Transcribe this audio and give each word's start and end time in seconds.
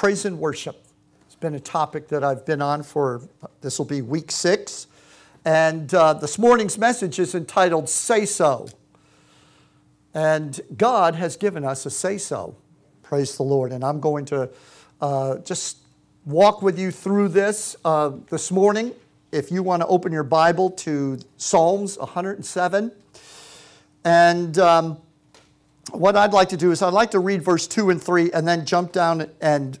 praise 0.00 0.24
and 0.24 0.38
worship. 0.38 0.82
It's 1.26 1.34
been 1.34 1.54
a 1.54 1.60
topic 1.60 2.08
that 2.08 2.24
I've 2.24 2.46
been 2.46 2.62
on 2.62 2.82
for, 2.82 3.20
this 3.60 3.76
will 3.76 3.84
be 3.84 4.00
week 4.00 4.30
six. 4.30 4.86
And 5.44 5.92
uh, 5.92 6.14
this 6.14 6.38
morning's 6.38 6.78
message 6.78 7.18
is 7.18 7.34
entitled 7.34 7.86
Say 7.86 8.24
So. 8.24 8.70
And 10.14 10.58
God 10.78 11.16
has 11.16 11.36
given 11.36 11.66
us 11.66 11.84
a 11.84 11.90
say 11.90 12.16
so. 12.16 12.56
Praise 13.02 13.36
the 13.36 13.42
Lord. 13.42 13.72
And 13.72 13.84
I'm 13.84 14.00
going 14.00 14.24
to 14.24 14.48
uh, 15.02 15.36
just 15.40 15.76
walk 16.24 16.62
with 16.62 16.78
you 16.78 16.90
through 16.90 17.28
this 17.28 17.76
uh, 17.84 18.12
this 18.30 18.50
morning. 18.50 18.94
If 19.32 19.52
you 19.52 19.62
want 19.62 19.82
to 19.82 19.86
open 19.86 20.12
your 20.12 20.24
Bible 20.24 20.70
to 20.70 21.18
Psalms 21.36 21.98
107. 21.98 22.90
And 24.04 24.58
um, 24.58 24.96
what 25.92 26.16
I'd 26.16 26.32
like 26.32 26.48
to 26.48 26.56
do 26.56 26.70
is 26.70 26.80
I'd 26.80 26.94
like 26.94 27.10
to 27.10 27.18
read 27.18 27.42
verse 27.42 27.66
2 27.66 27.90
and 27.90 28.02
3 28.02 28.32
and 28.32 28.48
then 28.48 28.64
jump 28.64 28.92
down 28.92 29.30
and 29.42 29.78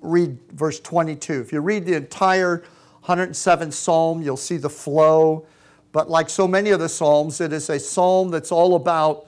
read 0.00 0.38
verse 0.52 0.80
22. 0.80 1.40
If 1.40 1.52
you 1.52 1.60
read 1.60 1.86
the 1.86 1.94
entire 1.94 2.64
107th 3.04 3.72
Psalm, 3.72 4.22
you'll 4.22 4.36
see 4.36 4.56
the 4.56 4.70
flow. 4.70 5.46
But 5.92 6.10
like 6.10 6.28
so 6.28 6.46
many 6.46 6.70
of 6.70 6.80
the 6.80 6.88
Psalms, 6.88 7.40
it 7.40 7.52
is 7.52 7.70
a 7.70 7.78
psalm 7.78 8.30
that's 8.30 8.52
all 8.52 8.76
about 8.76 9.26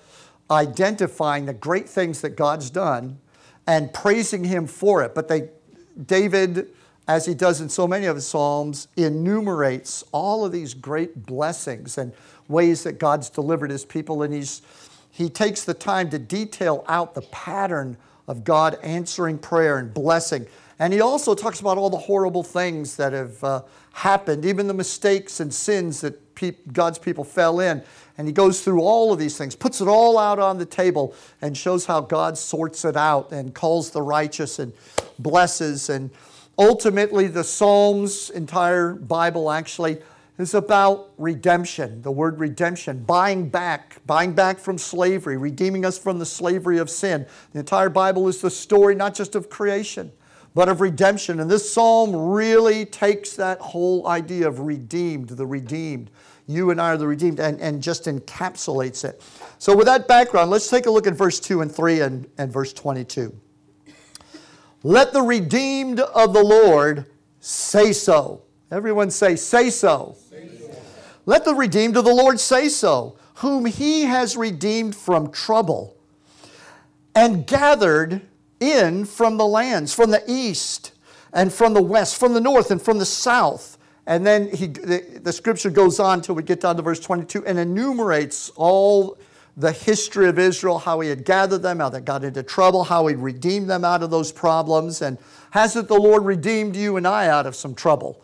identifying 0.51 1.47
the 1.47 1.55
great 1.55 1.89
things 1.89 2.21
that 2.21 2.31
God's 2.31 2.71
done 2.71 3.19
and 3.67 3.93
praising 3.95 4.45
Him 4.45 4.67
for 4.67 5.03
it. 5.03 5.15
But 5.15 5.29
they, 5.29 5.49
David, 6.07 6.69
as 7.09 7.27
he 7.27 7.35
does 7.35 7.61
in 7.61 7.69
so 7.69 7.89
many 7.89 8.07
of 8.07 8.17
his 8.17 8.27
Psalms, 8.27 8.89
enumerates 8.97 10.05
all 10.13 10.45
of 10.45 10.53
these 10.53 10.75
great 10.75 11.27
blessings 11.27 11.99
and 11.99 12.13
ways 12.49 12.85
that 12.85 12.99
God's 12.99 13.31
delivered 13.31 13.71
His 13.71 13.85
people. 13.85 14.23
And 14.23 14.33
he's 14.33 14.63
he 15.11 15.29
takes 15.29 15.65
the 15.65 15.75
time 15.75 16.09
to 16.11 16.19
detail 16.19 16.85
out 16.89 17.15
the 17.15 17.23
pattern 17.23 17.97
of 18.31 18.45
God 18.45 18.79
answering 18.85 19.39
prayer 19.39 19.79
and 19.79 19.93
blessing. 19.93 20.47
And 20.79 20.93
he 20.93 21.01
also 21.01 21.35
talks 21.35 21.59
about 21.59 21.79
all 21.79 21.91
the 21.91 21.99
horrible 21.99 22.45
things 22.45 22.95
that 22.95 23.13
have 23.13 23.43
uh, 23.43 23.63
happened, 23.93 24.45
even 24.45 24.69
the 24.69 24.75
mistakes 24.75 25.41
and 25.41 25.53
sins 25.53 26.01
that 26.03 26.37
pe- 26.37 26.55
God's 26.73 26.97
people 26.97 27.25
fell 27.25 27.59
in. 27.59 27.83
And 28.17 28.29
he 28.29 28.33
goes 28.33 28.63
through 28.63 28.83
all 28.83 29.13
of 29.13 29.19
these 29.19 29.37
things, 29.37 29.57
puts 29.57 29.81
it 29.81 29.89
all 29.89 30.17
out 30.17 30.39
on 30.39 30.59
the 30.59 30.65
table, 30.65 31.13
and 31.43 31.57
shows 31.57 31.87
how 31.87 32.03
God 32.03 32.39
sorts 32.39 32.85
it 32.85 32.97
out 32.97 33.33
and 33.33 33.53
calls 33.53 33.91
the 33.91 34.01
righteous 34.01 34.61
and 34.61 34.73
blesses. 35.19 35.91
And 35.91 36.09
ultimately, 36.57 37.27
the 37.27 37.43
Psalms, 37.43 38.31
entire 38.31 38.93
Bible 38.93 39.51
actually, 39.51 39.99
is 40.41 40.55
about 40.55 41.13
redemption, 41.19 42.03
the 42.03 42.11
word 42.11 42.39
redemption, 42.39 43.03
buying 43.03 43.49
back, 43.49 43.97
buying 44.07 44.33
back 44.33 44.59
from 44.59 44.79
slavery, 44.79 45.37
redeeming 45.37 45.85
us 45.85 45.99
from 45.99 46.19
the 46.19 46.27
slavery 46.27 46.79
of 46.79 46.89
sin. 46.89 47.27
The 47.53 47.61
entire 47.61 47.89
Bible 47.89 48.29
is 48.29 48.41
the 48.41 48.51
story 48.51 48.95
not 48.95 49.15
just 49.15 49.35
of 49.35 49.51
creation, 49.51 50.13
but 50.55 50.69
of 50.69 50.81
redemption. 50.81 51.41
And 51.41 51.51
this 51.51 51.73
psalm 51.73 52.15
really 52.15 52.85
takes 52.85 53.35
that 53.37 53.61
whole 53.61 54.07
idea 54.07 54.47
of 54.47 54.61
redeemed, 54.61 55.31
the 55.31 55.47
redeemed. 55.47 56.11
You 56.47 56.71
and 56.71 56.81
I 56.81 56.95
are 56.95 56.97
the 56.97 57.07
redeemed, 57.07 57.39
and, 57.39 57.61
and 57.61 57.83
just 57.83 58.07
encapsulates 58.07 59.05
it. 59.05 59.23
So, 59.59 59.77
with 59.77 59.87
that 59.87 60.09
background, 60.09 60.51
let's 60.51 60.69
take 60.69 60.87
a 60.87 60.91
look 60.91 61.07
at 61.07 61.15
verse 61.15 61.39
2 61.39 61.61
and 61.61 61.73
3 61.73 62.01
and, 62.01 62.29
and 62.39 62.53
verse 62.53 62.73
22. 62.73 63.33
Let 64.83 65.13
the 65.13 65.23
redeemed 65.23 66.01
of 66.01 66.33
the 66.33 66.43
Lord 66.43 67.07
say 67.41 67.93
so. 67.93 68.43
Everyone 68.71 69.11
say, 69.11 69.37
say 69.37 69.69
so. 69.69 70.17
Let 71.31 71.45
the 71.45 71.55
redeemed 71.55 71.97
of 71.97 72.05
the 72.05 72.13
Lord 72.13 72.41
say 72.41 72.69
so, 72.69 73.17
whom 73.37 73.65
he 73.65 74.03
has 74.03 74.37
redeemed 74.37 74.97
from 74.97 75.31
trouble 75.31 75.97
and 77.15 77.47
gathered 77.47 78.23
in 78.59 79.05
from 79.05 79.37
the 79.37 79.47
lands, 79.47 79.95
from 79.95 80.11
the 80.11 80.25
east 80.27 80.91
and 81.33 81.53
from 81.53 81.73
the 81.73 81.83
west, 81.83 82.19
from 82.19 82.35
the 82.35 82.41
north 82.41 82.73
and 82.73 82.83
from 82.83 82.99
the 82.99 83.07
south. 83.07 83.79
And 84.09 84.27
then 84.27 84.51
he, 84.51 84.67
the, 84.67 85.21
the 85.23 85.33
scripture 85.33 85.71
goes 85.71 86.01
on 86.01 86.21
till 86.21 86.35
we 86.35 86.43
get 86.43 86.63
down 86.63 86.75
to 86.75 86.83
verse 86.83 86.99
22 86.99 87.47
and 87.47 87.61
enumerates 87.61 88.51
all 88.57 89.17
the 89.57 89.71
history 89.71 90.29
of 90.29 90.37
Israel, 90.37 90.81
how 90.81 90.99
he 90.99 91.09
had 91.09 91.25
gathered 91.25 91.63
them, 91.63 91.79
how 91.79 91.91
they 91.91 92.01
got 92.01 92.25
into 92.25 92.43
trouble, 92.43 92.83
how 92.83 93.07
he 93.07 93.15
redeemed 93.15 93.71
them 93.71 93.85
out 93.85 94.03
of 94.03 94.11
those 94.11 94.33
problems. 94.33 95.01
And 95.01 95.17
hasn't 95.51 95.87
the 95.87 95.95
Lord 95.95 96.25
redeemed 96.25 96.75
you 96.75 96.97
and 96.97 97.07
I 97.07 97.29
out 97.29 97.47
of 97.47 97.55
some 97.55 97.77
trouble? 97.77 98.21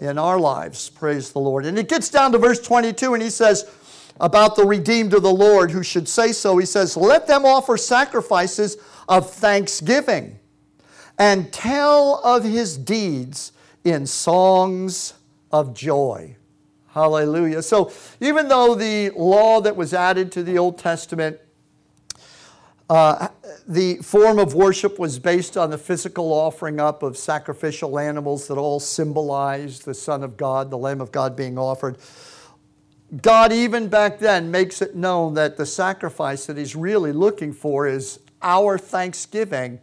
In 0.00 0.18
our 0.18 0.38
lives. 0.38 0.88
Praise 0.88 1.32
the 1.32 1.38
Lord. 1.38 1.66
And 1.66 1.78
it 1.78 1.88
gets 1.88 2.08
down 2.08 2.32
to 2.32 2.38
verse 2.38 2.60
22, 2.60 3.14
and 3.14 3.22
he 3.22 3.30
says 3.30 3.70
about 4.20 4.56
the 4.56 4.64
redeemed 4.64 5.14
of 5.14 5.22
the 5.22 5.32
Lord 5.32 5.70
who 5.70 5.82
should 5.82 6.08
say 6.08 6.32
so. 6.32 6.58
He 6.58 6.66
says, 6.66 6.96
Let 6.96 7.26
them 7.26 7.44
offer 7.44 7.76
sacrifices 7.76 8.76
of 9.08 9.30
thanksgiving 9.30 10.38
and 11.18 11.52
tell 11.52 12.20
of 12.24 12.44
his 12.44 12.76
deeds 12.76 13.52
in 13.84 14.06
songs 14.06 15.14
of 15.50 15.74
joy. 15.74 16.36
Hallelujah. 16.88 17.62
So, 17.62 17.92
even 18.20 18.48
though 18.48 18.74
the 18.74 19.10
law 19.10 19.60
that 19.60 19.76
was 19.76 19.94
added 19.94 20.32
to 20.32 20.42
the 20.42 20.58
Old 20.58 20.78
Testament 20.78 21.38
uh, 22.88 23.28
the 23.66 23.96
form 23.96 24.38
of 24.38 24.54
worship 24.54 24.98
was 24.98 25.18
based 25.18 25.56
on 25.58 25.70
the 25.70 25.76
physical 25.76 26.32
offering 26.32 26.80
up 26.80 27.02
of 27.02 27.18
sacrificial 27.18 27.98
animals 27.98 28.48
that 28.48 28.56
all 28.56 28.80
symbolized 28.80 29.84
the 29.84 29.92
Son 29.92 30.22
of 30.22 30.36
God, 30.38 30.70
the 30.70 30.78
Lamb 30.78 31.00
of 31.00 31.12
God 31.12 31.36
being 31.36 31.58
offered. 31.58 31.98
God, 33.22 33.52
even 33.52 33.88
back 33.88 34.18
then, 34.18 34.50
makes 34.50 34.80
it 34.80 34.94
known 34.94 35.34
that 35.34 35.56
the 35.56 35.66
sacrifice 35.66 36.46
that 36.46 36.56
He's 36.56 36.74
really 36.74 37.12
looking 37.12 37.52
for 37.52 37.86
is 37.86 38.20
our 38.40 38.78
thanksgiving, 38.78 39.80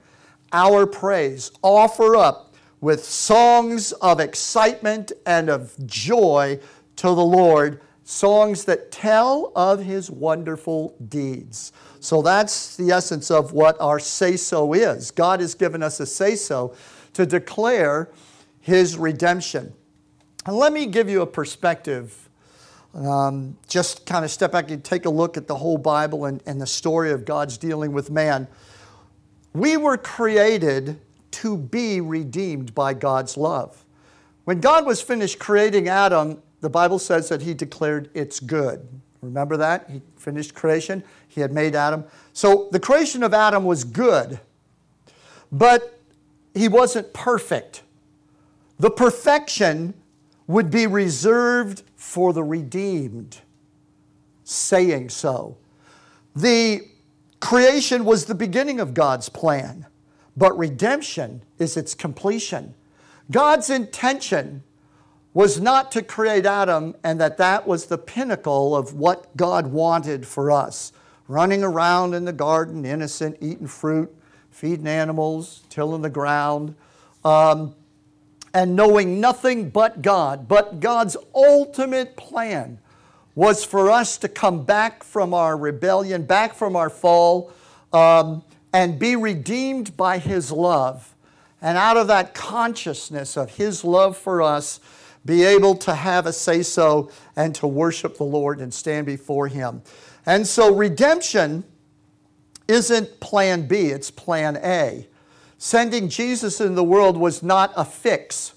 our 0.52 0.88
praise. 0.88 1.52
Offer 1.62 2.16
up 2.16 2.56
with 2.82 3.04
songs 3.04 3.92
of 3.94 4.20
excitement 4.20 5.12
and 5.26 5.50
of 5.50 5.74
joy 5.86 6.60
to 6.98 7.08
the 7.08 7.26
Lord, 7.26 7.82
songs 8.04 8.66
that 8.66 8.92
tell 8.92 9.52
of 9.56 9.84
His 9.84 10.10
wonderful 10.10 10.96
deeds. 11.08 11.72
So 12.06 12.22
that's 12.22 12.76
the 12.76 12.92
essence 12.92 13.32
of 13.32 13.52
what 13.52 13.82
our 13.82 13.98
say 14.00 14.38
so 14.38 14.74
is. 14.74 15.10
God 15.10 15.40
has 15.40 15.56
given 15.56 15.82
us 15.82 16.00
a 16.00 16.06
say 16.06 16.36
so 16.36 16.76
to 17.14 17.26
declare 17.26 18.12
his 18.62 18.96
redemption. 18.96 19.74
And 20.46 20.56
let 20.56 20.72
me 20.72 20.86
give 20.86 21.10
you 21.10 21.24
a 21.24 21.26
perspective. 21.26 22.30
Um, 22.94 23.58
just 23.68 24.06
kind 24.06 24.24
of 24.24 24.30
step 24.30 24.52
back 24.52 24.70
and 24.70 24.84
take 24.84 25.06
a 25.06 25.10
look 25.10 25.36
at 25.36 25.48
the 25.48 25.56
whole 25.56 25.80
Bible 25.80 26.26
and, 26.26 26.44
and 26.46 26.62
the 26.62 26.68
story 26.68 27.12
of 27.12 27.26
God's 27.26 27.58
dealing 27.58 27.92
with 27.92 28.12
man. 28.12 28.48
We 29.54 29.76
were 29.76 29.98
created 29.98 31.00
to 31.32 31.58
be 31.58 32.02
redeemed 32.02 32.76
by 32.76 32.94
God's 32.94 33.36
love. 33.36 33.84
When 34.44 34.60
God 34.60 34.86
was 34.86 35.02
finished 35.02 35.40
creating 35.40 35.90
Adam, 35.90 36.40
the 36.62 36.70
Bible 36.70 37.00
says 37.00 37.30
that 37.30 37.42
he 37.42 37.56
declared 37.56 38.12
it's 38.14 38.40
good. 38.40 38.88
Remember 39.22 39.58
that? 39.58 39.90
He 39.90 40.02
finished 40.18 40.54
creation. 40.54 41.04
He 41.28 41.42
had 41.42 41.52
made 41.52 41.76
Adam. 41.76 42.06
So 42.34 42.70
the 42.72 42.80
creation 42.80 43.24
of 43.24 43.34
Adam 43.34 43.66
was 43.66 43.84
good, 43.84 44.40
but 45.52 46.00
he 46.54 46.68
wasn't 46.68 47.14
perfect. 47.14 47.84
The 48.78 48.92
perfection 48.92 49.94
would 50.48 50.70
be 50.70 50.86
reserved 50.86 51.84
for 51.96 52.34
the 52.34 52.44
redeemed, 52.44 53.40
saying 54.44 55.10
so. 55.10 55.58
The 56.36 56.88
creation 57.40 58.06
was 58.06 58.26
the 58.26 58.36
beginning 58.36 58.80
of 58.80 58.94
God's 58.94 59.30
plan, 59.30 59.88
but 60.38 60.58
redemption 60.58 61.42
is 61.58 61.78
its 61.78 61.96
completion. 61.96 62.76
God's 63.32 63.70
intention 63.70 64.64
was 65.36 65.60
not 65.60 65.92
to 65.92 66.02
create 66.02 66.46
Adam 66.46 66.96
and 67.04 67.20
that 67.20 67.38
that 67.38 67.68
was 67.68 67.88
the 67.88 67.98
pinnacle 67.98 68.74
of 68.74 68.94
what 68.94 69.36
God 69.36 69.68
wanted 69.68 70.26
for 70.26 70.50
us 70.50 70.94
running 71.28 71.62
around 71.62 72.14
in 72.14 72.24
the 72.24 72.32
garden, 72.32 72.86
innocent, 72.86 73.36
eating 73.42 73.68
fruit, 73.68 74.16
feeding 74.50 74.88
animals, 74.88 75.64
tilling 75.70 76.02
the 76.02 76.10
ground, 76.10 76.74
um, 77.26 77.76
and 78.54 78.76
knowing 78.76 79.20
nothing 79.20 79.70
but 79.70 80.02
God. 80.02 80.48
But 80.48 80.80
God's 80.80 81.18
ultimate 81.34 82.16
plan 82.16 82.80
was 83.34 83.66
for 83.66 83.92
us 83.92 84.18
to 84.20 84.30
come 84.30 84.64
back 84.64 85.04
from 85.04 85.34
our 85.34 85.58
rebellion, 85.58 86.24
back 86.24 86.54
from 86.54 86.78
our 86.78 86.90
fall, 86.90 87.52
um, 87.92 88.42
and 88.72 88.98
be 88.98 89.18
redeemed 89.18 89.98
by 89.98 90.20
His 90.20 90.50
love. 90.50 91.14
And 91.62 91.78
out 91.78 91.98
of 91.98 92.08
that 92.08 92.34
consciousness 92.34 93.36
of 93.36 93.56
His 93.56 93.84
love 93.84 94.16
for 94.16 94.42
us, 94.42 94.80
be 95.26 95.44
able 95.44 95.76
to 95.76 95.96
have 95.96 96.26
a 96.26 96.34
say 96.34 96.62
so 96.62 97.10
and 97.36 97.56
to 97.56 97.68
worship 97.68 98.18
the 98.18 98.24
Lord 98.24 98.62
and 98.62 98.74
stand 98.74 99.06
before 99.06 99.48
Him. 99.48 99.82
And 100.26 100.46
so 100.46 100.74
redemption 100.74 101.64
isn't 102.68 103.20
plan 103.20 103.68
B, 103.68 103.88
it's 103.88 104.12
plan 104.12 104.58
A. 104.58 105.08
Sending 105.58 106.10
Jesus 106.10 106.60
into 106.60 106.76
the 106.76 106.84
world 106.84 107.18
was 107.18 107.42
not 107.42 107.72
a 107.76 107.86
fix. 107.86 108.54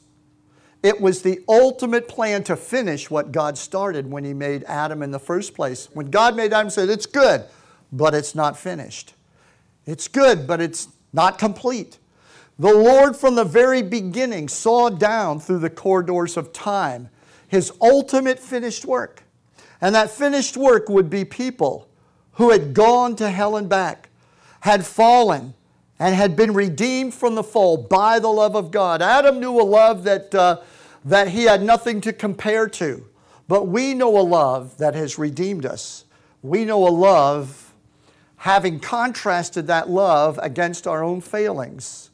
It 0.82 1.00
was 1.00 1.22
the 1.22 1.40
ultimate 1.48 2.06
plan 2.06 2.44
to 2.44 2.56
finish 2.56 3.10
what 3.10 3.32
God 3.32 3.58
started 3.58 4.10
when 4.10 4.24
He 4.24 4.34
made 4.34 4.64
Adam 4.64 5.02
in 5.02 5.10
the 5.10 5.18
first 5.18 5.54
place. 5.54 5.88
When 5.92 6.10
God 6.10 6.36
made 6.36 6.52
Adam, 6.52 6.66
He 6.66 6.70
said, 6.70 6.88
It's 6.88 7.06
good, 7.06 7.44
but 7.92 8.14
it's 8.14 8.34
not 8.34 8.58
finished. 8.58 9.14
It's 9.86 10.06
good, 10.06 10.46
but 10.46 10.60
it's 10.60 10.88
not 11.12 11.38
complete. 11.38 11.98
The 12.60 12.74
Lord, 12.74 13.16
from 13.16 13.36
the 13.36 13.44
very 13.44 13.82
beginning, 13.82 14.48
saw 14.48 14.90
down 14.90 15.38
through 15.38 15.60
the 15.60 15.70
corridors 15.70 16.36
of 16.36 16.52
time 16.52 17.08
his 17.46 17.72
ultimate 17.80 18.40
finished 18.40 18.84
work. 18.84 19.22
And 19.80 19.94
that 19.94 20.10
finished 20.10 20.56
work 20.56 20.88
would 20.88 21.08
be 21.08 21.24
people 21.24 21.88
who 22.32 22.50
had 22.50 22.74
gone 22.74 23.14
to 23.16 23.30
hell 23.30 23.56
and 23.56 23.68
back, 23.68 24.08
had 24.60 24.84
fallen, 24.84 25.54
and 26.00 26.14
had 26.14 26.34
been 26.34 26.52
redeemed 26.52 27.14
from 27.14 27.36
the 27.36 27.44
fall 27.44 27.76
by 27.76 28.18
the 28.18 28.28
love 28.28 28.56
of 28.56 28.70
God. 28.72 29.02
Adam 29.02 29.38
knew 29.38 29.60
a 29.60 29.62
love 29.62 30.02
that, 30.04 30.34
uh, 30.34 30.60
that 31.04 31.28
he 31.28 31.44
had 31.44 31.62
nothing 31.62 32.00
to 32.00 32.12
compare 32.12 32.68
to, 32.68 33.06
but 33.46 33.68
we 33.68 33.94
know 33.94 34.18
a 34.18 34.22
love 34.22 34.76
that 34.78 34.94
has 34.94 35.16
redeemed 35.18 35.64
us. 35.64 36.04
We 36.42 36.64
know 36.64 36.86
a 36.86 36.90
love 36.90 37.72
having 38.36 38.78
contrasted 38.78 39.66
that 39.68 39.88
love 39.88 40.38
against 40.42 40.86
our 40.86 41.02
own 41.02 41.20
failings 41.20 42.07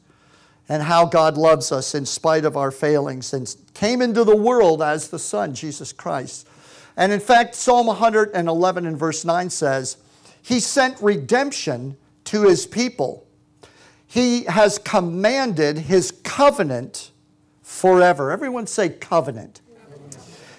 and 0.67 0.83
how 0.83 1.05
God 1.05 1.37
loves 1.37 1.71
us 1.71 1.93
in 1.93 2.05
spite 2.05 2.45
of 2.45 2.57
our 2.57 2.71
failings 2.71 3.33
and 3.33 3.55
came 3.73 4.01
into 4.01 4.23
the 4.23 4.35
world 4.35 4.81
as 4.81 5.09
the 5.09 5.19
Son, 5.19 5.53
Jesus 5.53 5.93
Christ. 5.93 6.47
And 6.97 7.11
in 7.11 7.19
fact, 7.19 7.55
Psalm 7.55 7.87
111 7.87 8.85
and 8.85 8.97
verse 8.97 9.25
9 9.25 9.49
says, 9.49 9.97
He 10.41 10.59
sent 10.59 10.99
redemption 11.01 11.97
to 12.25 12.43
His 12.43 12.65
people. 12.65 13.27
He 14.07 14.45
has 14.45 14.77
commanded 14.79 15.77
His 15.77 16.11
covenant 16.23 17.11
forever. 17.61 18.31
Everyone 18.31 18.65
say 18.65 18.89
covenant. 18.89 19.61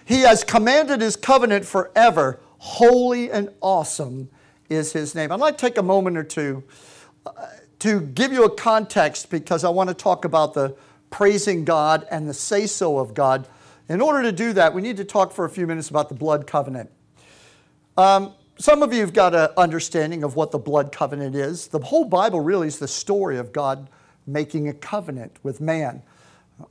He 0.04 0.20
has 0.20 0.44
commanded 0.44 1.00
His 1.00 1.16
covenant 1.16 1.64
forever. 1.64 2.38
Holy 2.58 3.30
and 3.30 3.48
awesome 3.60 4.28
is 4.68 4.92
His 4.92 5.14
name. 5.14 5.32
I'd 5.32 5.40
like 5.40 5.58
to 5.58 5.66
take 5.66 5.78
a 5.78 5.82
moment 5.82 6.16
or 6.16 6.22
two 6.22 6.62
uh, 7.24 7.30
to 7.86 8.00
give 8.00 8.32
you 8.32 8.44
a 8.44 8.50
context 8.50 9.30
because 9.30 9.64
I 9.64 9.68
want 9.68 9.88
to 9.88 9.94
talk 9.94 10.24
about 10.24 10.54
the 10.54 10.76
praising 11.10 11.64
God 11.64 12.06
and 12.10 12.28
the 12.28 12.34
say 12.34 12.66
so 12.66 12.98
of 12.98 13.14
God. 13.14 13.48
In 13.88 14.00
order 14.00 14.22
to 14.22 14.32
do 14.32 14.52
that, 14.54 14.74
we 14.74 14.82
need 14.82 14.96
to 14.96 15.04
talk 15.04 15.32
for 15.32 15.44
a 15.44 15.50
few 15.50 15.66
minutes 15.66 15.88
about 15.88 16.08
the 16.08 16.14
blood 16.14 16.46
covenant. 16.46 16.90
Um, 17.96 18.34
some 18.58 18.82
of 18.82 18.92
you 18.92 19.00
have 19.00 19.12
got 19.12 19.34
an 19.34 19.50
understanding 19.56 20.24
of 20.24 20.34
what 20.34 20.50
the 20.50 20.58
blood 20.58 20.90
covenant 20.90 21.36
is. 21.36 21.68
The 21.68 21.78
whole 21.78 22.04
Bible 22.04 22.40
really 22.40 22.66
is 22.66 22.78
the 22.78 22.88
story 22.88 23.38
of 23.38 23.52
God 23.52 23.88
making 24.26 24.68
a 24.68 24.74
covenant 24.74 25.36
with 25.42 25.60
man. 25.60 26.02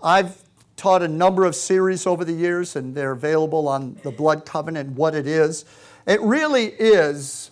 I've 0.03 0.44
taught 0.75 1.01
a 1.01 1.07
number 1.07 1.45
of 1.45 1.56
series 1.56 2.06
over 2.06 2.25
the 2.25 2.33
years, 2.33 2.75
and 2.75 2.94
they're 2.94 3.13
available 3.13 3.67
on 3.67 3.97
the 4.03 4.12
blood 4.12 4.45
covenant 4.45 4.91
what 4.91 5.15
it 5.15 5.27
is. 5.27 5.63
It 6.06 6.19
really 6.21 6.65
is 6.65 7.51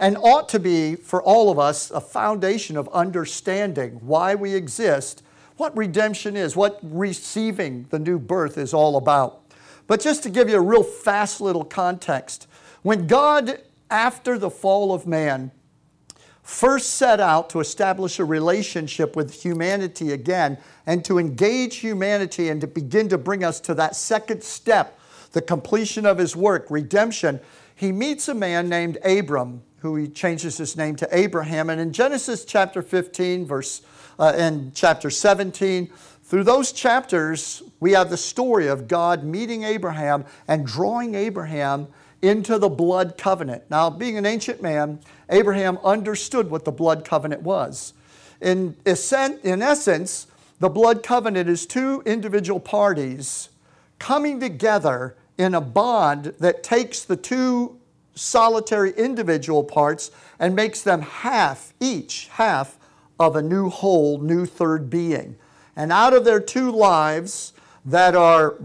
and 0.00 0.16
ought 0.18 0.48
to 0.50 0.60
be 0.60 0.94
for 0.94 1.22
all 1.22 1.50
of 1.50 1.58
us 1.58 1.90
a 1.90 2.00
foundation 2.00 2.76
of 2.76 2.88
understanding 2.88 3.92
why 4.02 4.34
we 4.34 4.54
exist, 4.54 5.22
what 5.56 5.76
redemption 5.76 6.36
is, 6.36 6.54
what 6.54 6.78
receiving 6.82 7.86
the 7.90 7.98
new 7.98 8.18
birth 8.18 8.56
is 8.56 8.72
all 8.72 8.96
about. 8.96 9.40
But 9.86 10.00
just 10.00 10.22
to 10.22 10.30
give 10.30 10.48
you 10.48 10.56
a 10.56 10.60
real 10.60 10.84
fast 10.84 11.40
little 11.40 11.64
context, 11.64 12.46
when 12.82 13.06
God, 13.06 13.60
after 13.90 14.38
the 14.38 14.50
fall 14.50 14.92
of 14.92 15.06
man, 15.06 15.50
first 16.42 16.90
set 16.90 17.20
out 17.20 17.50
to 17.50 17.60
establish 17.60 18.18
a 18.18 18.24
relationship 18.24 19.16
with 19.16 19.42
humanity 19.42 20.12
again 20.12 20.58
and 20.86 21.04
to 21.04 21.18
engage 21.18 21.76
humanity 21.76 22.48
and 22.48 22.60
to 22.60 22.66
begin 22.66 23.08
to 23.08 23.18
bring 23.18 23.42
us 23.42 23.60
to 23.60 23.74
that 23.74 23.96
second 23.96 24.42
step, 24.44 24.98
the 25.32 25.42
completion 25.42 26.06
of 26.06 26.18
his 26.18 26.36
work, 26.36 26.66
redemption, 26.70 27.40
he 27.74 27.92
meets 27.92 28.28
a 28.28 28.34
man 28.34 28.68
named 28.68 28.98
Abram 29.04 29.62
who 29.78 29.96
he 29.96 30.08
changes 30.08 30.58
his 30.58 30.76
name 30.76 30.96
to 30.96 31.08
Abraham. 31.16 31.70
And 31.70 31.80
in 31.80 31.92
Genesis 31.92 32.44
chapter 32.44 32.82
15, 32.82 33.46
verse, 33.46 33.82
uh, 34.18 34.32
and 34.36 34.74
chapter 34.74 35.10
17, 35.10 35.90
through 36.24 36.44
those 36.44 36.72
chapters, 36.72 37.62
we 37.80 37.92
have 37.92 38.10
the 38.10 38.16
story 38.16 38.66
of 38.66 38.86
God 38.88 39.24
meeting 39.24 39.62
Abraham 39.62 40.24
and 40.46 40.66
drawing 40.66 41.14
Abraham 41.14 41.88
into 42.20 42.58
the 42.58 42.68
blood 42.68 43.16
covenant. 43.16 43.62
Now, 43.70 43.88
being 43.88 44.18
an 44.18 44.26
ancient 44.26 44.60
man, 44.60 45.00
Abraham 45.30 45.78
understood 45.84 46.50
what 46.50 46.64
the 46.64 46.72
blood 46.72 47.04
covenant 47.04 47.42
was. 47.42 47.94
In, 48.40 48.76
in 48.84 49.62
essence, 49.62 50.26
the 50.60 50.68
blood 50.68 51.02
covenant 51.02 51.48
is 51.48 51.66
two 51.66 52.02
individual 52.04 52.60
parties 52.60 53.48
coming 53.98 54.40
together 54.40 55.16
in 55.38 55.54
a 55.54 55.60
bond 55.60 56.34
that 56.40 56.62
takes 56.62 57.04
the 57.04 57.16
two 57.16 57.77
solitary 58.18 58.92
individual 58.92 59.64
parts 59.64 60.10
and 60.38 60.54
makes 60.54 60.82
them 60.82 61.02
half, 61.02 61.72
each 61.80 62.28
half 62.32 62.78
of 63.18 63.36
a 63.36 63.42
new 63.42 63.68
whole, 63.68 64.18
new 64.18 64.46
third 64.46 64.90
being. 64.90 65.36
And 65.76 65.92
out 65.92 66.12
of 66.12 66.24
their 66.24 66.40
two 66.40 66.70
lives 66.70 67.52
that 67.84 68.14
are 68.14 68.56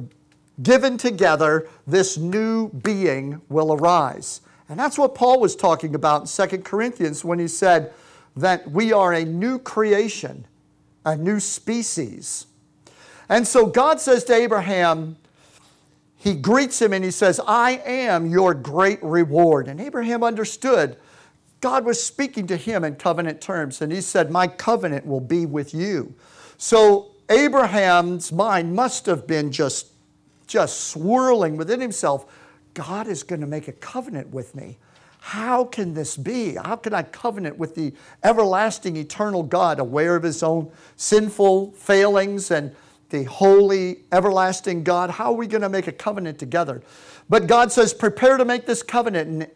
given 0.61 0.97
together, 0.97 1.67
this 1.87 2.17
new 2.17 2.69
being 2.69 3.41
will 3.49 3.73
arise. 3.73 4.41
And 4.69 4.79
that's 4.79 4.97
what 4.97 5.15
Paul 5.15 5.39
was 5.39 5.55
talking 5.55 5.95
about 5.95 6.21
in 6.21 6.49
2 6.49 6.57
Corinthians 6.59 7.23
when 7.23 7.39
he 7.39 7.47
said 7.47 7.93
that 8.35 8.69
we 8.71 8.91
are 8.91 9.13
a 9.13 9.25
new 9.25 9.59
creation, 9.59 10.47
a 11.05 11.15
new 11.15 11.39
species. 11.39 12.47
And 13.29 13.47
so 13.47 13.65
God 13.65 13.99
says 13.99 14.23
to 14.25 14.33
Abraham, 14.33 15.17
he 16.23 16.35
greets 16.35 16.81
him 16.81 16.93
and 16.93 17.03
he 17.03 17.11
says, 17.11 17.41
I 17.45 17.81
am 17.85 18.25
your 18.25 18.53
great 18.53 19.03
reward. 19.03 19.67
And 19.67 19.81
Abraham 19.81 20.23
understood 20.23 20.95
God 21.59 21.83
was 21.83 22.01
speaking 22.01 22.47
to 22.47 22.55
him 22.55 22.85
in 22.85 22.95
covenant 22.95 23.41
terms, 23.41 23.81
and 23.81 23.91
he 23.91 23.99
said, 23.99 24.31
My 24.31 24.47
covenant 24.47 25.05
will 25.05 25.19
be 25.19 25.45
with 25.45 25.73
you. 25.73 26.13
So 26.57 27.11
Abraham's 27.29 28.31
mind 28.31 28.73
must 28.73 29.05
have 29.05 29.27
been 29.27 29.51
just, 29.51 29.87
just 30.47 30.89
swirling 30.89 31.57
within 31.57 31.81
himself. 31.81 32.25
God 32.73 33.07
is 33.07 33.23
going 33.23 33.41
to 33.41 33.47
make 33.47 33.67
a 33.67 33.73
covenant 33.73 34.29
with 34.29 34.55
me. 34.55 34.77
How 35.19 35.65
can 35.65 35.93
this 35.93 36.15
be? 36.15 36.55
How 36.55 36.77
can 36.77 36.93
I 36.93 37.03
covenant 37.03 37.57
with 37.57 37.75
the 37.75 37.93
everlasting, 38.23 38.95
eternal 38.95 39.43
God, 39.43 39.79
aware 39.79 40.15
of 40.15 40.23
his 40.23 40.41
own 40.41 40.71
sinful 40.95 41.71
failings 41.73 42.49
and 42.49 42.73
the 43.13 43.23
holy, 43.25 43.99
everlasting 44.11 44.83
God. 44.83 45.11
How 45.11 45.25
are 45.25 45.37
we 45.37 45.45
going 45.45 45.61
to 45.61 45.69
make 45.69 45.85
a 45.85 45.91
covenant 45.91 46.39
together? 46.39 46.81
But 47.29 47.45
God 47.45 47.71
says, 47.71 47.93
prepare 47.93 48.37
to 48.37 48.43
make 48.43 48.65
this 48.65 48.81
covenant. 48.81 49.29
And 49.29 49.47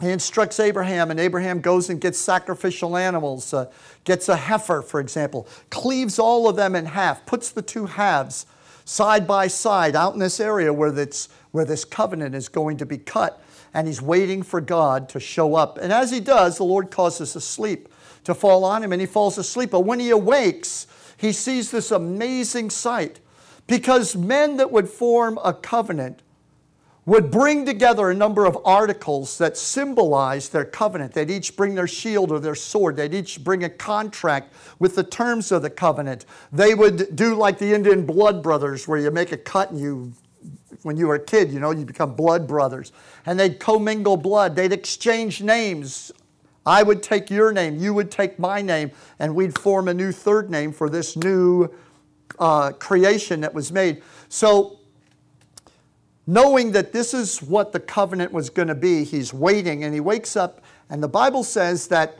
he 0.00 0.10
instructs 0.10 0.58
Abraham, 0.58 1.12
and 1.12 1.20
Abraham 1.20 1.60
goes 1.60 1.88
and 1.90 2.00
gets 2.00 2.18
sacrificial 2.18 2.96
animals, 2.96 3.54
uh, 3.54 3.70
gets 4.02 4.28
a 4.28 4.34
heifer, 4.34 4.82
for 4.82 4.98
example, 4.98 5.46
cleaves 5.70 6.18
all 6.18 6.48
of 6.48 6.56
them 6.56 6.74
in 6.74 6.86
half, 6.86 7.24
puts 7.24 7.52
the 7.52 7.62
two 7.62 7.86
halves 7.86 8.46
side 8.84 9.28
by 9.28 9.46
side 9.46 9.94
out 9.94 10.12
in 10.12 10.18
this 10.18 10.40
area 10.40 10.72
where, 10.72 10.90
this, 10.90 11.28
where 11.52 11.64
this 11.64 11.84
covenant 11.84 12.34
is 12.34 12.48
going 12.48 12.78
to 12.78 12.84
be 12.84 12.98
cut. 12.98 13.40
And 13.74 13.86
he's 13.86 14.02
waiting 14.02 14.42
for 14.42 14.60
God 14.60 15.08
to 15.10 15.20
show 15.20 15.54
up. 15.54 15.78
And 15.78 15.92
as 15.92 16.10
he 16.10 16.18
does, 16.18 16.58
the 16.58 16.64
Lord 16.64 16.90
causes 16.90 17.36
a 17.36 17.40
sleep 17.40 17.88
to 18.24 18.34
fall 18.34 18.64
on 18.64 18.82
him, 18.82 18.92
and 18.92 19.00
he 19.00 19.06
falls 19.06 19.38
asleep. 19.38 19.70
But 19.70 19.80
when 19.80 20.00
he 20.00 20.10
awakes, 20.10 20.88
he 21.22 21.32
sees 21.32 21.70
this 21.70 21.92
amazing 21.92 22.68
sight 22.68 23.20
because 23.68 24.16
men 24.16 24.56
that 24.56 24.72
would 24.72 24.88
form 24.88 25.38
a 25.44 25.54
covenant 25.54 26.20
would 27.06 27.30
bring 27.30 27.64
together 27.64 28.10
a 28.10 28.14
number 28.14 28.44
of 28.44 28.58
articles 28.64 29.38
that 29.38 29.56
symbolize 29.56 30.48
their 30.48 30.64
covenant. 30.64 31.12
They'd 31.12 31.30
each 31.30 31.56
bring 31.56 31.76
their 31.76 31.86
shield 31.86 32.32
or 32.32 32.40
their 32.40 32.56
sword. 32.56 32.96
They'd 32.96 33.14
each 33.14 33.44
bring 33.44 33.62
a 33.62 33.68
contract 33.68 34.52
with 34.80 34.96
the 34.96 35.04
terms 35.04 35.52
of 35.52 35.62
the 35.62 35.70
covenant. 35.70 36.26
They 36.50 36.74
would 36.74 37.14
do 37.14 37.36
like 37.36 37.58
the 37.58 37.72
Indian 37.72 38.04
blood 38.04 38.42
brothers, 38.42 38.88
where 38.88 38.98
you 38.98 39.12
make 39.12 39.30
a 39.30 39.36
cut 39.36 39.70
and 39.70 39.78
you, 39.80 40.12
when 40.82 40.96
you 40.96 41.06
were 41.06 41.14
a 41.14 41.24
kid, 41.24 41.52
you 41.52 41.60
know, 41.60 41.70
you 41.70 41.84
become 41.84 42.16
blood 42.16 42.48
brothers. 42.48 42.90
And 43.26 43.38
they'd 43.38 43.60
commingle 43.60 44.16
blood. 44.16 44.56
They'd 44.56 44.72
exchange 44.72 45.40
names 45.40 46.10
I 46.64 46.82
would 46.82 47.02
take 47.02 47.30
your 47.30 47.52
name, 47.52 47.76
you 47.76 47.92
would 47.94 48.10
take 48.10 48.38
my 48.38 48.62
name, 48.62 48.92
and 49.18 49.34
we'd 49.34 49.58
form 49.58 49.88
a 49.88 49.94
new 49.94 50.12
third 50.12 50.50
name 50.50 50.72
for 50.72 50.88
this 50.88 51.16
new 51.16 51.68
uh, 52.38 52.72
creation 52.72 53.40
that 53.40 53.52
was 53.52 53.72
made. 53.72 54.02
So, 54.28 54.78
knowing 56.26 56.72
that 56.72 56.92
this 56.92 57.14
is 57.14 57.42
what 57.42 57.72
the 57.72 57.80
covenant 57.80 58.32
was 58.32 58.48
going 58.48 58.68
to 58.68 58.74
be, 58.74 59.04
he's 59.04 59.34
waiting 59.34 59.82
and 59.84 59.92
he 59.92 60.00
wakes 60.00 60.36
up, 60.36 60.62
and 60.88 61.02
the 61.02 61.08
Bible 61.08 61.42
says 61.42 61.88
that 61.88 62.18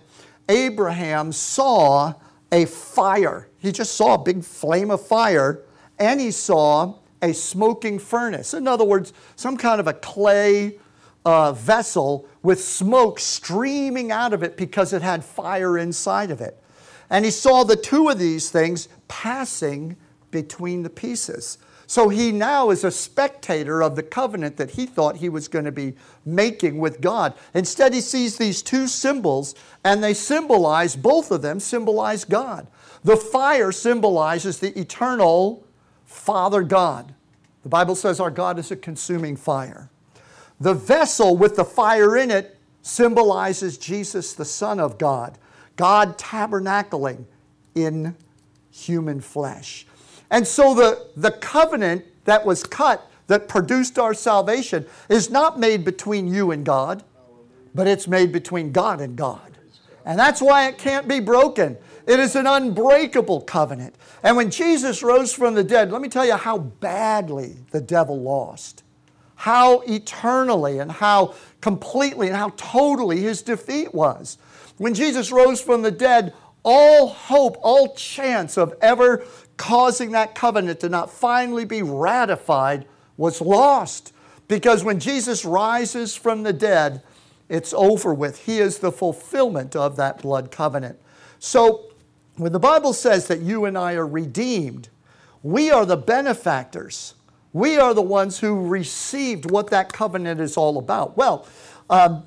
Abraham 0.48 1.30
saw 1.32 2.14
a 2.50 2.66
fire. 2.66 3.48
He 3.58 3.72
just 3.72 3.94
saw 3.94 4.14
a 4.14 4.18
big 4.18 4.44
flame 4.44 4.90
of 4.90 5.06
fire, 5.06 5.62
and 5.98 6.20
he 6.20 6.30
saw 6.30 6.96
a 7.22 7.32
smoking 7.32 7.98
furnace. 7.98 8.52
In 8.52 8.66
other 8.66 8.84
words, 8.84 9.12
some 9.36 9.56
kind 9.56 9.80
of 9.80 9.86
a 9.86 9.92
clay 9.92 10.78
uh, 11.24 11.52
vessel 11.52 12.28
with 12.42 12.62
smoke 12.62 13.18
streaming 13.20 14.10
out 14.10 14.32
of 14.32 14.42
it 14.42 14.56
because 14.56 14.92
it 14.92 15.02
had 15.02 15.24
fire 15.24 15.78
inside 15.78 16.30
of 16.30 16.40
it. 16.40 16.60
And 17.10 17.24
he 17.24 17.30
saw 17.30 17.62
the 17.62 17.76
two 17.76 18.08
of 18.08 18.18
these 18.18 18.50
things 18.50 18.88
passing 19.08 19.96
between 20.30 20.82
the 20.82 20.90
pieces. 20.90 21.58
So 21.86 22.08
he 22.08 22.32
now 22.32 22.70
is 22.70 22.84
a 22.84 22.90
spectator 22.90 23.82
of 23.82 23.96
the 23.96 24.02
covenant 24.02 24.56
that 24.56 24.70
he 24.70 24.86
thought 24.86 25.16
he 25.16 25.28
was 25.28 25.46
going 25.46 25.66
to 25.66 25.72
be 25.72 25.94
making 26.24 26.78
with 26.78 27.02
God. 27.02 27.34
Instead, 27.52 27.92
he 27.92 28.00
sees 28.00 28.38
these 28.38 28.62
two 28.62 28.86
symbols, 28.86 29.54
and 29.84 30.02
they 30.02 30.14
symbolize, 30.14 30.96
both 30.96 31.30
of 31.30 31.42
them 31.42 31.60
symbolize 31.60 32.24
God. 32.24 32.66
The 33.04 33.16
fire 33.18 33.72
symbolizes 33.72 34.58
the 34.58 34.78
eternal 34.78 35.66
Father 36.06 36.62
God. 36.62 37.14
The 37.62 37.68
Bible 37.68 37.94
says 37.94 38.20
our 38.20 38.30
God 38.30 38.58
is 38.58 38.70
a 38.70 38.76
consuming 38.76 39.36
fire. 39.36 39.90
The 40.62 40.74
vessel 40.74 41.36
with 41.36 41.56
the 41.56 41.64
fire 41.64 42.16
in 42.16 42.30
it 42.30 42.56
symbolizes 42.82 43.78
Jesus, 43.78 44.32
the 44.32 44.44
Son 44.44 44.78
of 44.78 44.96
God, 44.96 45.36
God 45.74 46.16
tabernacling 46.16 47.24
in 47.74 48.16
human 48.70 49.20
flesh. 49.20 49.88
And 50.30 50.46
so 50.46 50.72
the, 50.72 51.08
the 51.16 51.32
covenant 51.32 52.04
that 52.26 52.46
was 52.46 52.62
cut 52.62 53.10
that 53.26 53.48
produced 53.48 53.98
our 53.98 54.14
salvation 54.14 54.86
is 55.08 55.30
not 55.30 55.58
made 55.58 55.84
between 55.84 56.28
you 56.28 56.52
and 56.52 56.64
God, 56.64 57.02
but 57.74 57.88
it's 57.88 58.06
made 58.06 58.30
between 58.30 58.70
God 58.70 59.00
and 59.00 59.16
God. 59.16 59.58
And 60.04 60.16
that's 60.16 60.40
why 60.40 60.68
it 60.68 60.78
can't 60.78 61.08
be 61.08 61.18
broken. 61.18 61.76
It 62.06 62.20
is 62.20 62.36
an 62.36 62.46
unbreakable 62.46 63.40
covenant. 63.40 63.96
And 64.22 64.36
when 64.36 64.48
Jesus 64.48 65.02
rose 65.02 65.32
from 65.32 65.54
the 65.54 65.64
dead, 65.64 65.90
let 65.90 66.00
me 66.00 66.08
tell 66.08 66.24
you 66.24 66.36
how 66.36 66.58
badly 66.58 67.56
the 67.72 67.80
devil 67.80 68.20
lost. 68.20 68.81
How 69.42 69.80
eternally 69.80 70.78
and 70.78 70.92
how 70.92 71.34
completely 71.60 72.28
and 72.28 72.36
how 72.36 72.50
totally 72.50 73.22
his 73.22 73.42
defeat 73.42 73.92
was. 73.92 74.38
When 74.78 74.94
Jesus 74.94 75.32
rose 75.32 75.60
from 75.60 75.82
the 75.82 75.90
dead, 75.90 76.32
all 76.62 77.08
hope, 77.08 77.56
all 77.60 77.92
chance 77.96 78.56
of 78.56 78.72
ever 78.80 79.24
causing 79.56 80.12
that 80.12 80.36
covenant 80.36 80.78
to 80.78 80.88
not 80.88 81.10
finally 81.10 81.64
be 81.64 81.82
ratified 81.82 82.86
was 83.16 83.40
lost. 83.40 84.12
Because 84.46 84.84
when 84.84 85.00
Jesus 85.00 85.44
rises 85.44 86.14
from 86.14 86.44
the 86.44 86.52
dead, 86.52 87.02
it's 87.48 87.72
over 87.72 88.14
with. 88.14 88.46
He 88.46 88.60
is 88.60 88.78
the 88.78 88.92
fulfillment 88.92 89.74
of 89.74 89.96
that 89.96 90.22
blood 90.22 90.52
covenant. 90.52 91.00
So, 91.40 91.86
when 92.36 92.52
the 92.52 92.60
Bible 92.60 92.92
says 92.92 93.26
that 93.26 93.40
you 93.40 93.64
and 93.64 93.76
I 93.76 93.94
are 93.94 94.06
redeemed, 94.06 94.88
we 95.42 95.72
are 95.72 95.84
the 95.84 95.96
benefactors. 95.96 97.14
We 97.52 97.76
are 97.76 97.92
the 97.92 98.02
ones 98.02 98.38
who 98.38 98.66
received 98.66 99.50
what 99.50 99.68
that 99.70 99.92
covenant 99.92 100.40
is 100.40 100.56
all 100.56 100.78
about. 100.78 101.16
Well, 101.16 101.46
um, 101.90 102.24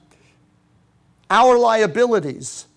our 1.29 1.58
liabilities, 1.58 2.67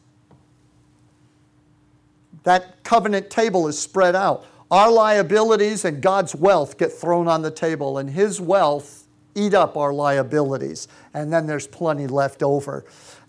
that 2.44 2.82
covenant 2.84 3.28
table 3.28 3.68
is 3.68 3.78
spread 3.78 4.16
out. 4.16 4.46
Our 4.70 4.90
liabilities 4.90 5.84
and 5.84 6.02
God's 6.02 6.34
wealth 6.34 6.78
get 6.78 6.92
thrown 6.92 7.28
on 7.28 7.42
the 7.42 7.50
table, 7.50 7.98
and 7.98 8.08
His 8.08 8.40
wealth 8.40 9.06
eat 9.34 9.54
up 9.54 9.76
our 9.76 9.92
liabilities, 9.92 10.88
and 11.14 11.32
then 11.32 11.46
there's 11.46 11.66
plenty 11.66 12.06
left 12.06 12.42
over. 12.42 12.84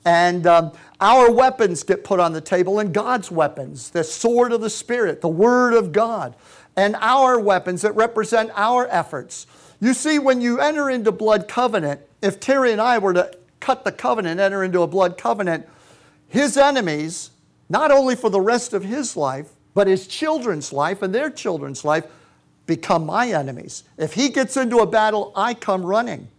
And 0.10 0.48
um, 0.48 0.72
our 1.00 1.32
weapons 1.32 1.84
get 1.84 2.04
put 2.04 2.20
on 2.20 2.34
the 2.34 2.42
table, 2.42 2.80
and 2.80 2.92
God's 2.92 3.30
weapons, 3.30 3.92
the 3.92 4.04
sword 4.04 4.52
of 4.52 4.60
the 4.60 4.70
Spirit, 4.72 5.22
the 5.22 5.28
Word 5.28 5.76
of 5.76 5.92
God, 5.92 6.36
and 6.76 6.96
our 6.96 7.40
weapons 7.40 7.84
that 7.84 7.92
represent 7.92 8.50
our 8.56 8.88
efforts. 8.88 9.46
You 9.80 9.94
see, 9.94 10.18
when 10.18 10.42
you 10.42 10.60
enter 10.60 10.90
into 10.90 11.12
blood 11.12 11.48
covenant, 11.48 12.02
if 12.24 12.40
Terry 12.40 12.72
and 12.72 12.82
I 12.82 12.98
were 12.98 13.14
to 13.14 13.38
cut 13.60 13.84
the 13.84 13.92
covenant, 13.92 14.40
enter 14.40 14.64
into 14.64 14.82
a 14.82 14.88
blood 14.88 15.16
covenant, 15.16 15.70
his 16.28 16.58
enemies 16.58 17.30
not 17.70 17.92
only 17.92 18.16
for 18.16 18.32
the 18.32 18.42
rest 18.42 18.74
of 18.74 18.84
his 18.84 19.16
life, 19.16 19.52
but 19.76 19.86
his 19.86 20.08
children's 20.08 20.74
life 20.74 21.04
and 21.04 21.14
their 21.14 21.30
children's 21.30 21.86
life 21.86 22.08
become 22.66 23.06
my 23.06 23.30
enemies. 23.30 23.84
If 23.96 24.14
he 24.14 24.30
gets 24.30 24.58
into 24.58 24.78
a 24.78 24.88
battle, 24.88 25.32
I 25.36 25.54
come 25.54 25.86
running. 25.86 26.30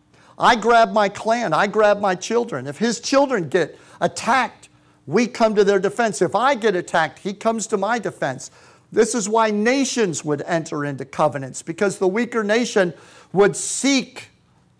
I 0.40 0.56
grab 0.56 0.92
my 0.92 1.10
clan, 1.10 1.52
I 1.52 1.66
grab 1.66 2.00
my 2.00 2.14
children. 2.14 2.66
If 2.66 2.78
his 2.78 2.98
children 2.98 3.48
get 3.50 3.78
attacked, 4.00 4.70
we 5.06 5.26
come 5.26 5.54
to 5.54 5.64
their 5.64 5.78
defense. 5.78 6.22
If 6.22 6.34
I 6.34 6.54
get 6.54 6.74
attacked, 6.74 7.18
he 7.18 7.34
comes 7.34 7.66
to 7.68 7.76
my 7.76 7.98
defense. 7.98 8.50
This 8.90 9.14
is 9.14 9.28
why 9.28 9.50
nations 9.50 10.24
would 10.24 10.42
enter 10.42 10.84
into 10.84 11.04
covenants, 11.04 11.62
because 11.62 11.98
the 11.98 12.08
weaker 12.08 12.42
nation 12.42 12.94
would 13.32 13.54
seek 13.54 14.30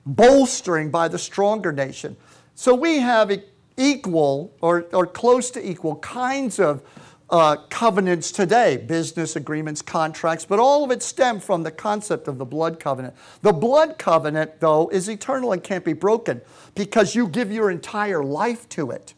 bolstering 0.07 0.90
by 0.90 1.09
the 1.09 1.19
stronger 1.19 1.73
nation. 1.73 2.17
So 2.55 2.75
we 2.75 2.99
have 2.99 3.31
equal 3.76 4.52
or, 4.61 4.87
or 4.93 5.07
close 5.07 5.50
to 5.52 5.71
equal 5.71 5.97
kinds 5.97 6.59
of 6.59 6.83
uh, 7.30 7.56
covenants 7.68 8.32
today 8.32 8.76
business 8.76 9.37
agreements, 9.37 9.82
contracts, 9.82 10.44
but 10.44 10.58
all 10.58 10.84
of 10.84 10.90
it 10.90 11.02
stem 11.02 11.40
from 11.40 11.62
the 11.62 11.70
concept 11.70 12.28
of 12.28 12.38
the 12.38 12.44
blood 12.44 12.80
covenant. 12.80 13.14
The 13.42 13.52
blood 13.52 13.99
covenant, 13.99 14.60
though, 14.60 14.88
is 14.88 15.08
eternal 15.08 15.52
and 15.52 15.62
can't 15.62 15.84
be 15.84 15.92
broken 15.92 16.40
because 16.75 17.14
you 17.14 17.28
give 17.28 17.52
your 17.52 17.70
entire 17.70 18.22
life 18.25 18.68
to 18.70 18.90
it. 18.90 19.14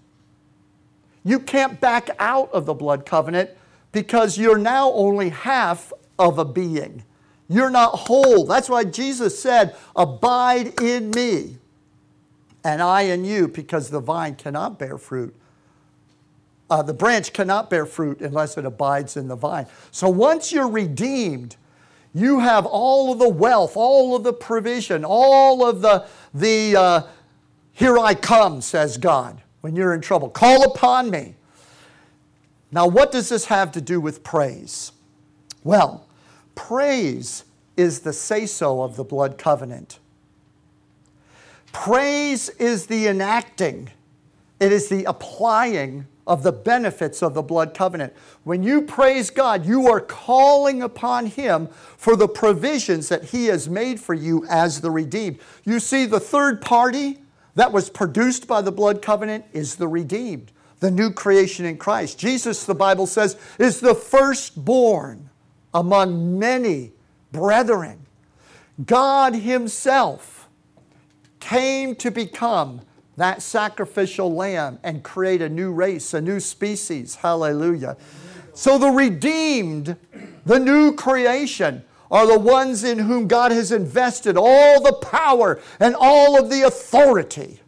You 1.25 1.39
can't 1.39 1.81
back 1.81 2.11
out 2.19 2.51
of 2.53 2.67
the 2.67 2.75
blood 2.75 3.07
covenant 3.07 3.51
because 3.93 4.39
you're 4.39 4.59
now 4.59 4.91
only 4.93 5.29
half 5.29 5.93
of 6.19 6.39
a 6.39 6.45
being. 6.45 7.05
You're 7.49 7.71
not 7.71 7.91
whole. 7.91 8.47
That's 8.47 8.69
why 8.69 8.85
Jesus 8.85 9.41
said, 9.41 9.77
Abide 9.95 10.81
in 10.81 11.11
me 11.11 11.59
and 12.65 12.81
I 12.81 13.03
in 13.03 13.25
you, 13.25 13.49
because 13.49 13.91
the 13.91 14.01
vine 14.01 14.37
cannot 14.37 14.79
bear 14.79 14.97
fruit. 14.97 15.35
Uh, 16.73 16.81
the 16.81 16.95
branch 16.95 17.35
cannot 17.35 17.69
bear 17.69 17.85
fruit 17.85 18.23
unless 18.23 18.57
it 18.57 18.65
abides 18.65 19.19
in 19.19 19.29
the 19.29 19.37
vine. 19.37 19.67
So 19.91 20.09
once 20.09 20.51
you're 20.51 20.71
redeemed, 20.71 21.57
you 22.15 22.41
have 22.41 22.65
all 22.65 23.13
of 23.13 23.19
the 23.19 23.29
wealth, 23.29 23.77
all 23.77 24.17
of 24.17 24.23
the 24.23 24.33
provision, 24.33 25.05
all 25.05 25.69
of 25.69 25.83
the, 25.83 26.07
the 26.33 26.75
uh, 26.75 27.03
here 27.73 27.99
I 27.99 28.15
come, 28.15 28.63
says 28.63 28.97
God, 28.97 29.43
when 29.61 29.77
you're 29.77 29.93
in 29.93 30.01
trouble. 30.01 30.31
Call 30.31 30.65
upon 30.65 31.11
me. 31.11 31.35
Now, 32.71 32.87
what 32.87 33.13
does 33.13 33.29
this 33.29 33.45
have 33.45 33.71
to 33.73 33.83
do 33.83 34.01
with 34.01 34.25
praise? 34.25 34.93
Well, 35.65 36.07
praise 36.55 37.45
is 37.77 38.01
the 38.01 38.15
say 38.15 38.47
so 38.47 38.81
of 38.81 38.97
the 38.97 39.05
blood 39.05 39.37
covenant. 39.37 39.99
Praise 41.71 42.49
is 42.49 42.87
the 42.87 43.09
enacting, 43.09 43.91
it 44.59 44.73
is 44.73 44.89
the 44.89 45.05
applying 45.05 46.07
of 46.27 46.43
the 46.43 46.53
benefits 46.53 47.23
of 47.23 47.35
the 47.35 47.43
blood 47.43 47.75
covenant. 47.75 48.13
When 48.45 48.63
you 48.63 48.83
praise 48.83 49.31
God, 49.31 49.67
you 49.67 49.89
are 49.89 50.01
calling 50.01 50.83
upon 50.83 51.27
Him 51.27 51.67
for 51.97 52.15
the 52.17 52.29
provisions 52.29 53.09
that 53.09 53.25
He 53.25 53.47
has 53.47 53.69
made 53.69 53.99
for 53.99 54.15
you 54.15 54.47
as 54.49 54.81
the 54.81 54.91
redeemed. 54.91 55.39
You 55.65 55.81
see, 55.81 56.07
the 56.07 56.21
third 56.21 56.61
party 56.61 57.19
that 57.55 57.73
was 57.73 57.91
produced 57.91 58.47
by 58.47 58.63
the 58.63 58.73
blood 58.73 59.03
covenant 59.03 59.45
is 59.53 59.77
the 59.77 59.89
redeemed, 59.89 60.53
the 60.81 60.91
new 60.91 61.11
creation 61.11 61.65
in 61.65 61.77
Christ. 61.77 62.19
Jesus, 62.19 62.65
the 62.65 62.75
Bible 62.75 63.07
says, 63.07 63.37
is 63.59 63.81
the 63.81 63.95
firstborn 63.95 65.29
among 65.75 66.39
many 66.39 66.93
brethren. 67.33 68.07
God 68.85 69.35
Himself 69.35 70.49
came 71.41 71.97
to 71.97 72.11
become 72.11 72.81
that 73.23 73.41
sacrificial 73.41 74.35
lamb 74.35 74.81
and 74.83 75.05
create 75.05 75.41
a 75.41 75.49
new 75.49 75.73
race, 75.73 76.13
a 76.13 76.21
new 76.21 76.41
species. 76.41 77.15
Hallelujah. 77.15 77.97
So 78.53 78.79
the 78.79 78.91
redeemed, 78.91 79.97
the 80.45 80.59
new 80.59 80.95
creation, 80.95 81.85
are 82.11 82.27
the 82.27 82.39
ones 82.39 82.83
in 82.83 82.99
whom 82.99 83.29
God 83.29 83.53
has 83.53 83.71
invested 83.71 84.37
all 84.37 84.83
the 84.83 84.93
power 84.95 85.61
and 85.79 85.95
all 85.99 86.37
of 86.37 86.51
the 86.51 86.63
authority 86.63 87.61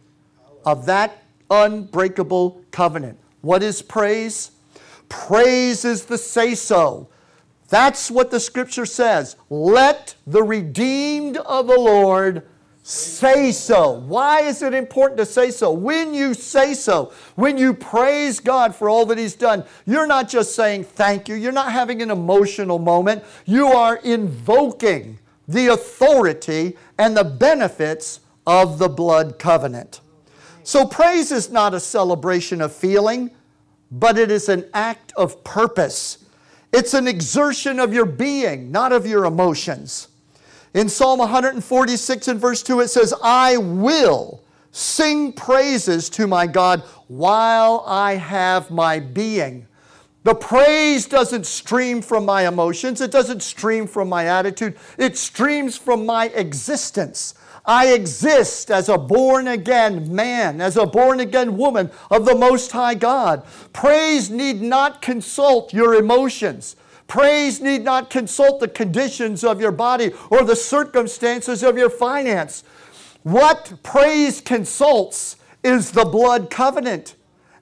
of 0.66 0.87
that 0.87 1.23
unbreakable 1.49 2.61
covenant. 2.73 3.18
What 3.40 3.62
is 3.62 3.80
praise? 3.80 4.50
Praise 5.08 5.84
is 5.84 6.04
the 6.04 6.18
say 6.18 6.56
so. 6.56 7.08
That's 7.68 8.11
what 8.11 8.32
the 8.32 8.40
scripture 8.40 8.87
says. 8.87 9.37
Let 9.49 10.16
the 10.26 10.42
redeemed 10.42 11.37
of 11.37 11.68
the 11.68 11.78
Lord 11.78 12.46
Say 12.87 13.50
so. 13.53 13.93
Why 13.93 14.43
is 14.43 14.61
it 14.61 14.75
important 14.75 15.17
to 15.17 15.25
say 15.25 15.50
so? 15.50 15.73
When 15.73 16.12
you 16.12 16.35
say 16.35 16.75
so, 16.75 17.14
when 17.35 17.57
you 17.57 17.73
praise 17.73 18.41
God 18.41 18.76
for 18.76 18.91
all 18.91 19.07
that 19.07 19.17
He's 19.17 19.35
done, 19.35 19.64
you're 19.87 20.07
not 20.07 20.29
just 20.29 20.55
saying 20.55 20.85
thank 20.85 21.26
you, 21.26 21.35
you're 21.35 21.50
not 21.50 21.73
having 21.73 22.03
an 22.03 22.11
emotional 22.11 22.79
moment. 22.79 23.25
You 23.47 23.69
are 23.69 23.97
invoking 23.97 25.19
the 25.49 25.69
authority 25.69 26.76
and 26.99 27.17
the 27.17 27.25
benefits 27.25 28.21
of 28.47 28.79
the 28.79 28.91
blood 28.91 29.38
covenant. 29.38 30.03
So, 30.62 30.87
praise 30.87 31.33
is 31.33 31.50
not 31.50 31.73
a 31.73 31.81
celebration 31.81 32.61
of 32.61 32.71
feeling, 32.71 33.31
but 33.91 34.19
it 34.19 34.31
is 34.31 34.50
an 34.50 34.69
act 34.75 35.11
of 35.17 35.43
purpose. 35.43 36.19
It's 36.71 36.93
an 36.93 37.09
exertion 37.09 37.81
of 37.81 37.95
your 37.95 38.05
being, 38.05 38.71
not 38.71 38.93
of 38.93 39.07
your 39.07 39.25
emotions. 39.25 40.09
In 40.75 40.88
Psalm 40.88 41.21
146 41.21 42.28
and 42.28 42.40
verse 42.40 42.62
2, 42.62 42.81
it 42.81 42.88
says, 42.88 43.14
I 43.23 43.57
will 43.57 44.43
sing 44.73 45.33
praises 45.33 46.11
to 46.11 46.26
my 46.26 46.49
God 46.49 46.83
while 47.07 47.85
I 47.87 48.16
have 48.16 48.73
my 48.73 48.99
being. 48.99 49.69
The 50.25 50.35
praise 50.35 51.07
doesn't 51.07 51.47
stream 51.47 52.02
from 52.02 52.25
my 52.25 52.49
emotions, 52.49 53.00
it 53.00 53.12
doesn't 53.12 53.43
stream 53.43 53.87
from 53.87 54.09
my 54.09 54.26
attitude, 54.26 54.76
it 54.99 55.16
streams 55.16 55.76
from 55.76 56.04
my 56.04 56.26
existence. 56.28 57.35
I 57.66 57.93
exist 57.93 58.71
as 58.71 58.88
a 58.88 58.99
born 58.99 59.49
again 59.49 60.14
man, 60.14 60.61
as 60.61 60.76
a 60.76 60.87
born 60.87 61.21
again 61.21 61.57
woman 61.57 61.90
of 62.11 62.25
the 62.25 62.35
Most 62.35 62.73
High 62.73 62.95
God. 62.95 63.45
Praise 63.73 64.28
need 64.28 64.61
not 64.61 65.00
consult 65.00 65.73
your 65.73 65.95
emotions. 65.95 66.75
Praise 67.14 67.61
need 67.61 67.85
not 67.85 68.11
consult 68.11 68.59
the 68.59 68.66
conditions 68.66 69.44
of 69.44 69.61
your 69.61 69.71
body 69.71 70.11
or 70.30 70.42
the 70.42 70.56
circumstances 70.56 71.62
of 71.62 71.78
your 71.78 71.88
finance. 71.88 72.64
What 73.23 73.73
praise 73.85 74.40
consults 74.40 75.37
is 75.62 75.92
the 75.92 76.06
blood 76.06 76.50
covenant 76.50 77.14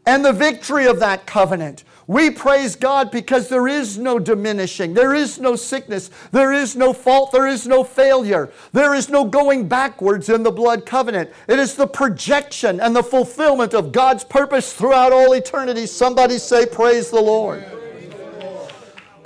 and 0.07 0.25
the 0.25 0.33
victory 0.33 0.87
of 0.87 1.01
that 1.01 1.27
covenant. 1.27 1.85
We 2.07 2.31
praise 2.31 2.77
God 2.77 3.11
because 3.11 3.51
there 3.51 3.69
is 3.69 3.99
no 3.99 4.19
diminishing, 4.19 4.95
there 4.95 5.15
is 5.15 5.39
no 5.39 5.55
sickness, 5.55 6.11
there 6.31 6.55
is 6.55 6.75
no 6.75 6.95
fault, 6.95 7.31
there 7.31 7.47
is 7.47 7.67
no 7.67 7.85
failure, 7.85 8.51
there 8.73 8.95
is 8.95 9.11
no 9.11 9.27
going 9.27 9.69
backwards 9.69 10.31
in 10.31 10.45
the 10.45 10.51
blood 10.51 10.87
covenant. 10.87 11.29
It 11.47 11.59
is 11.59 11.75
the 11.75 11.87
projection 11.87 12.81
and 12.81 12.97
the 12.97 13.03
fulfillment 13.03 13.75
of 13.75 13.93
God's 13.93 14.25
purpose 14.25 14.73
throughout 14.73 15.13
all 15.13 15.35
eternity. 15.35 15.85
Somebody 15.85 16.39
say, 16.39 16.65
Praise 16.65 17.11
the 17.11 17.21
Lord. 17.21 17.82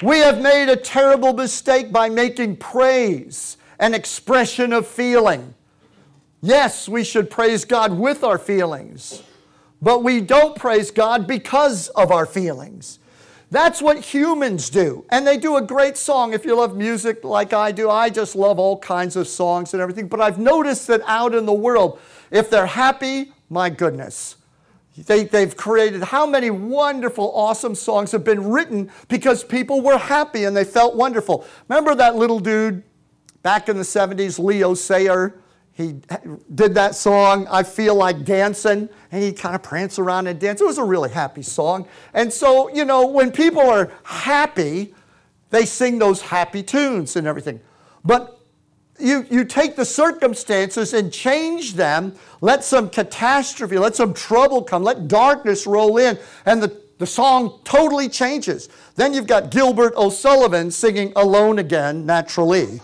We 0.02 0.18
have 0.18 0.42
made 0.42 0.68
a 0.68 0.76
terrible 0.76 1.32
mistake 1.32 1.90
by 1.90 2.08
making 2.10 2.56
praise 2.56 3.56
an 3.78 3.94
expression 3.94 4.72
of 4.72 4.86
feeling. 4.86 5.54
Yes, 6.42 6.88
we 6.88 7.02
should 7.02 7.30
praise 7.30 7.64
God 7.64 7.98
with 7.98 8.22
our 8.22 8.38
feelings. 8.38 9.22
But 9.80 10.02
we 10.02 10.20
don't 10.20 10.56
praise 10.56 10.90
God 10.90 11.26
because 11.26 11.88
of 11.88 12.10
our 12.12 12.26
feelings. 12.26 12.98
That's 13.50 13.80
what 13.80 13.98
humans 13.98 14.70
do. 14.70 15.04
And 15.10 15.26
they 15.26 15.36
do 15.38 15.56
a 15.56 15.62
great 15.62 15.96
song. 15.96 16.32
If 16.32 16.44
you 16.44 16.56
love 16.56 16.76
music 16.76 17.24
like 17.24 17.52
I 17.52 17.72
do, 17.72 17.88
I 17.88 18.10
just 18.10 18.34
love 18.36 18.58
all 18.58 18.78
kinds 18.78 19.16
of 19.16 19.28
songs 19.28 19.72
and 19.72 19.80
everything. 19.80 20.08
But 20.08 20.20
I've 20.20 20.38
noticed 20.38 20.88
that 20.88 21.00
out 21.06 21.34
in 21.34 21.46
the 21.46 21.52
world, 21.52 21.98
if 22.30 22.50
they're 22.50 22.66
happy, 22.66 23.32
my 23.48 23.70
goodness. 23.70 24.36
They, 24.96 25.24
they've 25.24 25.54
created 25.56 26.02
how 26.02 26.26
many 26.26 26.50
wonderful, 26.50 27.30
awesome 27.34 27.74
songs 27.74 28.12
have 28.12 28.24
been 28.24 28.44
written 28.44 28.90
because 29.08 29.44
people 29.44 29.82
were 29.82 29.98
happy 29.98 30.44
and 30.44 30.56
they 30.56 30.64
felt 30.64 30.96
wonderful. 30.96 31.46
Remember 31.68 31.94
that 31.94 32.16
little 32.16 32.40
dude 32.40 32.82
back 33.42 33.68
in 33.68 33.76
the 33.76 33.82
70s, 33.82 34.38
Leo 34.38 34.74
Sayer? 34.74 35.38
he 35.76 36.00
did 36.54 36.74
that 36.74 36.94
song, 36.94 37.46
I 37.50 37.62
Feel 37.62 37.96
Like 37.96 38.24
Dancing, 38.24 38.88
and 39.12 39.22
he 39.22 39.30
kind 39.30 39.54
of 39.54 39.62
prance 39.62 39.98
around 39.98 40.26
and 40.26 40.40
dance. 40.40 40.62
It 40.62 40.64
was 40.64 40.78
a 40.78 40.84
really 40.84 41.10
happy 41.10 41.42
song. 41.42 41.86
And 42.14 42.32
so, 42.32 42.74
you 42.74 42.86
know, 42.86 43.06
when 43.06 43.30
people 43.30 43.60
are 43.60 43.92
happy, 44.02 44.94
they 45.50 45.66
sing 45.66 45.98
those 45.98 46.22
happy 46.22 46.62
tunes 46.62 47.14
and 47.14 47.26
everything. 47.26 47.60
But 48.02 48.40
you, 48.98 49.26
you 49.30 49.44
take 49.44 49.76
the 49.76 49.84
circumstances 49.84 50.94
and 50.94 51.12
change 51.12 51.74
them, 51.74 52.14
let 52.40 52.64
some 52.64 52.88
catastrophe, 52.88 53.78
let 53.78 53.96
some 53.96 54.14
trouble 54.14 54.62
come, 54.62 54.82
let 54.82 55.08
darkness 55.08 55.66
roll 55.66 55.98
in, 55.98 56.18
and 56.44 56.62
the, 56.62 56.76
the 56.98 57.06
song 57.06 57.60
totally 57.64 58.08
changes. 58.08 58.68
Then 58.94 59.12
you've 59.12 59.26
got 59.26 59.50
Gilbert 59.50 59.94
O'Sullivan 59.96 60.70
singing 60.70 61.12
Alone 61.16 61.58
Again, 61.58 62.06
naturally. 62.06 62.80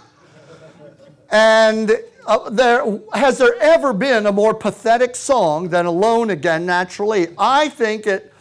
And 1.30 1.92
uh, 2.26 2.50
there, 2.50 2.84
has 3.14 3.38
there 3.38 3.56
ever 3.60 3.92
been 3.92 4.26
a 4.26 4.32
more 4.32 4.54
pathetic 4.54 5.16
song 5.16 5.70
than 5.70 5.86
Alone 5.86 6.30
Again 6.30 6.66
Naturally? 6.66 7.28
I 7.38 7.68
think 7.70 8.06
it, 8.06 8.32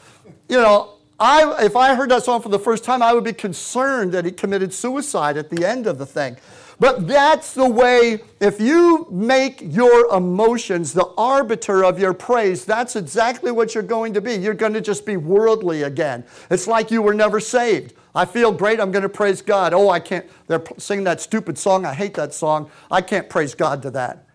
you 0.50 0.58
know, 0.58 0.96
I, 1.20 1.66
if 1.66 1.75
I 1.75 1.96
heard 1.96 2.10
that 2.12 2.24
song 2.24 2.42
for 2.42 2.50
the 2.50 2.60
first 2.60 2.84
time, 2.84 3.01
I 3.01 3.13
would 3.13 3.24
be 3.24 3.34
concerned 3.34 4.12
that 4.12 4.25
he 4.25 4.32
committed 4.32 4.74
suicide 4.74 5.38
at 5.38 5.50
the 5.50 5.66
end 5.66 5.88
of 5.88 5.98
the 6.00 6.06
thing. 6.06 6.36
But 6.81 7.07
that's 7.07 7.53
the 7.53 7.69
way, 7.69 8.21
if 8.39 8.59
you 8.59 9.07
make 9.11 9.61
your 9.61 10.11
emotions 10.15 10.93
the 10.93 11.05
arbiter 11.15 11.85
of 11.85 12.00
your 12.00 12.11
praise, 12.11 12.65
that's 12.65 12.95
exactly 12.95 13.51
what 13.51 13.75
you're 13.75 13.83
going 13.83 14.15
to 14.15 14.19
be. 14.19 14.33
You're 14.33 14.55
going 14.55 14.73
to 14.73 14.81
just 14.81 15.05
be 15.05 15.15
worldly 15.15 15.83
again. 15.83 16.23
It's 16.50 16.65
like 16.65 16.89
you 16.89 17.03
were 17.03 17.13
never 17.13 17.39
saved. 17.39 17.93
I 18.15 18.25
feel 18.25 18.51
great, 18.51 18.79
I'm 18.79 18.91
going 18.91 19.03
to 19.03 19.09
praise 19.09 19.43
God. 19.43 19.75
Oh, 19.75 19.91
I 19.91 20.00
can't, 20.00 20.27
they're 20.47 20.63
singing 20.79 21.03
that 21.03 21.22
stupid 21.22 21.59
song. 21.59 21.85
I 21.85 21.94
hate 21.94 22.15
that 22.15 22.33
song. 22.33 22.72
I 22.89 23.01
can't 23.01 23.29
praise 23.29 23.53
God 23.53 23.83
to 23.83 23.91
that. 23.91 24.27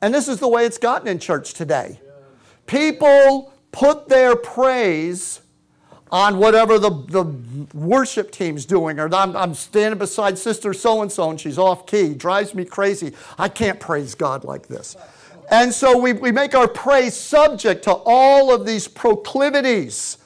And 0.00 0.14
this 0.14 0.28
is 0.28 0.38
the 0.38 0.46
way 0.46 0.66
it's 0.66 0.78
gotten 0.78 1.08
in 1.08 1.18
church 1.18 1.54
today. 1.54 2.00
People 2.66 3.52
put 3.72 4.08
their 4.08 4.36
praise 4.36 5.40
on 6.10 6.38
whatever 6.38 6.78
the, 6.78 6.90
the 6.90 7.24
worship 7.76 8.30
team's 8.30 8.64
doing, 8.64 8.98
or 9.00 9.12
I'm, 9.14 9.36
I'm 9.36 9.54
standing 9.54 9.98
beside 9.98 10.38
sister 10.38 10.72
so 10.72 11.02
and 11.02 11.10
so 11.10 11.30
and 11.30 11.40
she's 11.40 11.58
off 11.58 11.86
key, 11.86 12.14
drives 12.14 12.54
me 12.54 12.64
crazy. 12.64 13.12
I 13.38 13.48
can't 13.48 13.80
praise 13.80 14.14
God 14.14 14.44
like 14.44 14.68
this. 14.68 14.96
And 15.50 15.72
so 15.72 15.98
we, 15.98 16.12
we 16.12 16.32
make 16.32 16.54
our 16.54 16.68
praise 16.68 17.14
subject 17.14 17.84
to 17.84 17.92
all 17.92 18.54
of 18.54 18.64
these 18.66 18.88
proclivities. 18.88 20.18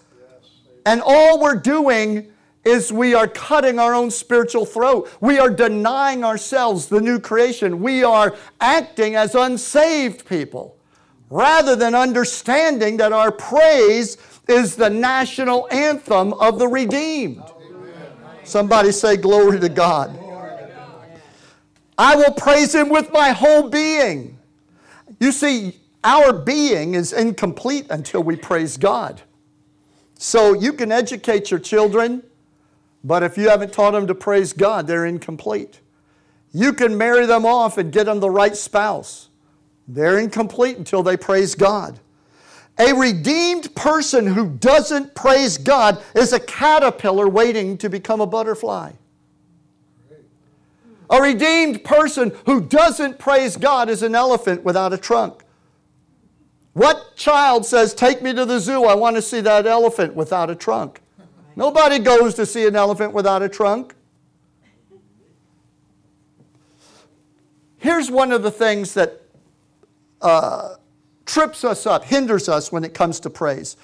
And 0.87 1.03
all 1.05 1.41
we're 1.41 1.57
doing 1.57 2.33
is 2.65 2.93
we 2.93 3.15
are 3.15 3.27
cutting 3.27 3.79
our 3.79 3.95
own 3.95 4.11
spiritual 4.11 4.67
throat. 4.67 5.11
We 5.21 5.39
are 5.39 5.51
denying 5.51 6.25
ourselves 6.25 6.87
the 6.87 7.01
new 7.01 7.19
creation. 7.19 7.81
We 7.81 8.05
are 8.05 8.37
acting 8.61 9.17
as 9.17 9.35
unsaved 9.35 10.27
people 10.27 10.77
rather 11.31 11.77
than 11.77 11.95
understanding 11.95 12.97
that 12.99 13.13
our 13.13 13.31
praise 13.31 14.17
is 14.49 14.77
the 14.77 14.91
national 14.91 15.69
anthem 15.71 16.33
of 16.35 16.59
the 16.59 16.67
redeemed. 16.67 17.43
Somebody 18.45 18.93
say, 18.93 19.17
Glory 19.17 19.61
to 19.61 19.69
God. 19.69 20.19
I 21.97 22.17
will 22.17 22.33
praise 22.33 22.75
Him 22.75 22.89
with 22.89 23.13
my 23.13 23.31
whole 23.31 23.69
being. 23.69 24.39
You 25.21 25.33
see, 25.33 25.77
our 26.05 26.33
being 26.33 26.95
is 26.95 27.13
incomplete 27.13 27.87
until 27.91 28.23
we 28.23 28.37
praise 28.37 28.77
God. 28.77 29.21
So 30.15 30.55
you 30.55 30.73
can 30.73 30.93
educate 30.93 31.51
your 31.51 31.61
children 31.61 32.23
but 33.05 33.23
if 33.23 33.39
you 33.39 33.49
haven't 33.49 33.73
taught 33.73 33.93
them 33.93 34.07
to 34.07 34.15
praise 34.15 34.53
God, 34.53 34.87
they're 34.87 35.07
incomplete. 35.07 35.81
You 36.53 36.73
can 36.73 36.99
marry 36.99 37.27
them 37.27 37.47
off 37.47 37.79
and 37.79 37.93
get 37.93 38.05
them 38.05 38.21
the 38.21 38.31
right 38.31 38.57
spouse. 38.57 39.29
They're 39.87 40.19
incomplete 40.19 40.77
until 40.77 41.03
they 41.03 41.17
praise 41.17 41.55
God. 41.55 42.01
A 42.79 42.95
redeemed 42.95 43.75
person 43.75 44.27
who 44.27 44.51
doesn't 44.51 45.15
praise 45.15 45.59
God 45.59 46.03
is 46.15 46.33
a 46.33 46.39
caterpillar 46.39 47.29
waiting 47.29 47.77
to 47.79 47.91
become 47.91 48.21
a 48.21 48.27
butterfly. 48.27 48.93
A 51.11 51.21
redeemed 51.21 51.83
person 51.85 52.33
who 52.47 52.61
doesn't 52.61 53.19
praise 53.19 53.57
God 53.57 53.89
is 53.89 54.03
an 54.03 54.15
elephant 54.15 54.63
without 54.63 54.93
a 54.93 54.99
trunk. 54.99 55.43
What 56.75 57.17
child 57.17 57.67
says, 57.67 57.95
Take 57.95 58.23
me 58.23 58.33
to 58.35 58.45
the 58.45 58.61
zoo, 58.61 58.85
I 58.85 58.95
want 58.95 59.17
to 59.17 59.23
see 59.23 59.41
that 59.41 59.67
elephant 59.67 60.15
without 60.15 60.51
a 60.51 60.55
trunk? 60.55 61.01
Nobody 61.57 61.99
goes 61.99 62.35
to 62.35 62.47
see 62.47 62.67
an 62.67 62.77
elephant 62.77 63.13
without 63.13 63.43
a 63.43 63.49
trunk. 63.49 63.97
Here's 67.79 68.11
one 68.11 68.31
of 68.31 68.43
the 68.43 68.51
things 68.51 68.95
that 68.95 69.23
uh, 70.21 70.75
trips 71.29 71.63
us 71.63 71.87
up, 71.87 72.05
hinders 72.05 72.49
us 72.49 72.73
when 72.73 72.83
it 72.83 72.95
comes 72.95 73.21
to 73.21 73.31
praise. 73.31 73.77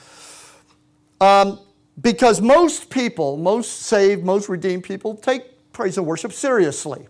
Um, 1.21 1.61
because 2.01 2.41
most 2.41 2.91
people, 2.91 3.37
most 3.37 3.83
saved, 3.83 4.25
most 4.25 4.49
redeemed 4.49 4.83
people, 4.83 5.15
take 5.15 5.73
praise 5.73 5.97
and 5.97 6.07
worship 6.07 6.33
seriously. 6.33 7.07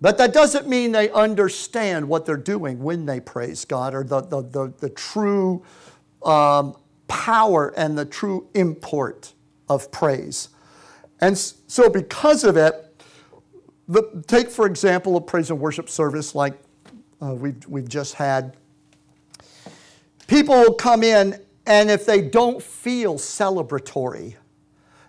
But 0.00 0.18
that 0.18 0.32
doesn't 0.32 0.68
mean 0.68 0.92
they 0.92 1.10
understand 1.10 2.08
what 2.08 2.26
they're 2.26 2.36
doing 2.36 2.82
when 2.82 3.06
they 3.06 3.20
praise 3.20 3.64
God 3.64 3.94
or 3.94 4.04
the, 4.04 4.20
the, 4.20 4.42
the, 4.42 4.72
the 4.78 4.90
true 4.90 5.62
um, 6.24 6.76
power 7.08 7.72
and 7.76 7.96
the 7.96 8.04
true 8.04 8.48
import 8.54 9.32
of 9.68 9.90
praise. 9.90 10.50
And 11.20 11.36
so, 11.36 11.88
because 11.88 12.44
of 12.44 12.56
it, 12.56 13.02
the, 13.88 14.24
take 14.26 14.50
for 14.50 14.66
example 14.66 15.16
a 15.16 15.20
praise 15.20 15.50
and 15.50 15.60
worship 15.60 15.88
service 15.88 16.34
like 16.34 16.54
uh, 17.22 17.34
we've, 17.34 17.66
we've 17.66 17.88
just 17.88 18.14
had. 18.14 18.56
People 20.26 20.56
will 20.56 20.74
come 20.74 21.02
in, 21.02 21.40
and 21.66 21.90
if 21.90 22.06
they 22.06 22.20
don't 22.20 22.62
feel 22.62 23.14
celebratory, 23.14 24.34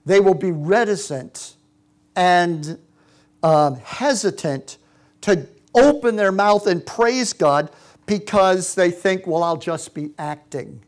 they 0.06 0.20
will 0.20 0.34
be 0.34 0.52
reticent 0.52 1.56
and 2.16 2.78
um, 3.44 3.76
hesitant 3.78 4.78
to 5.22 5.48
open 5.74 6.16
their 6.16 6.32
mouth 6.32 6.68
and 6.68 6.86
praise 6.86 7.34
God 7.34 7.72
because 8.06 8.76
they 8.76 8.92
think, 8.92 9.26
well, 9.26 9.44
I'll 9.44 9.58
just 9.58 9.94
be 9.94 10.12
acting 10.18 10.82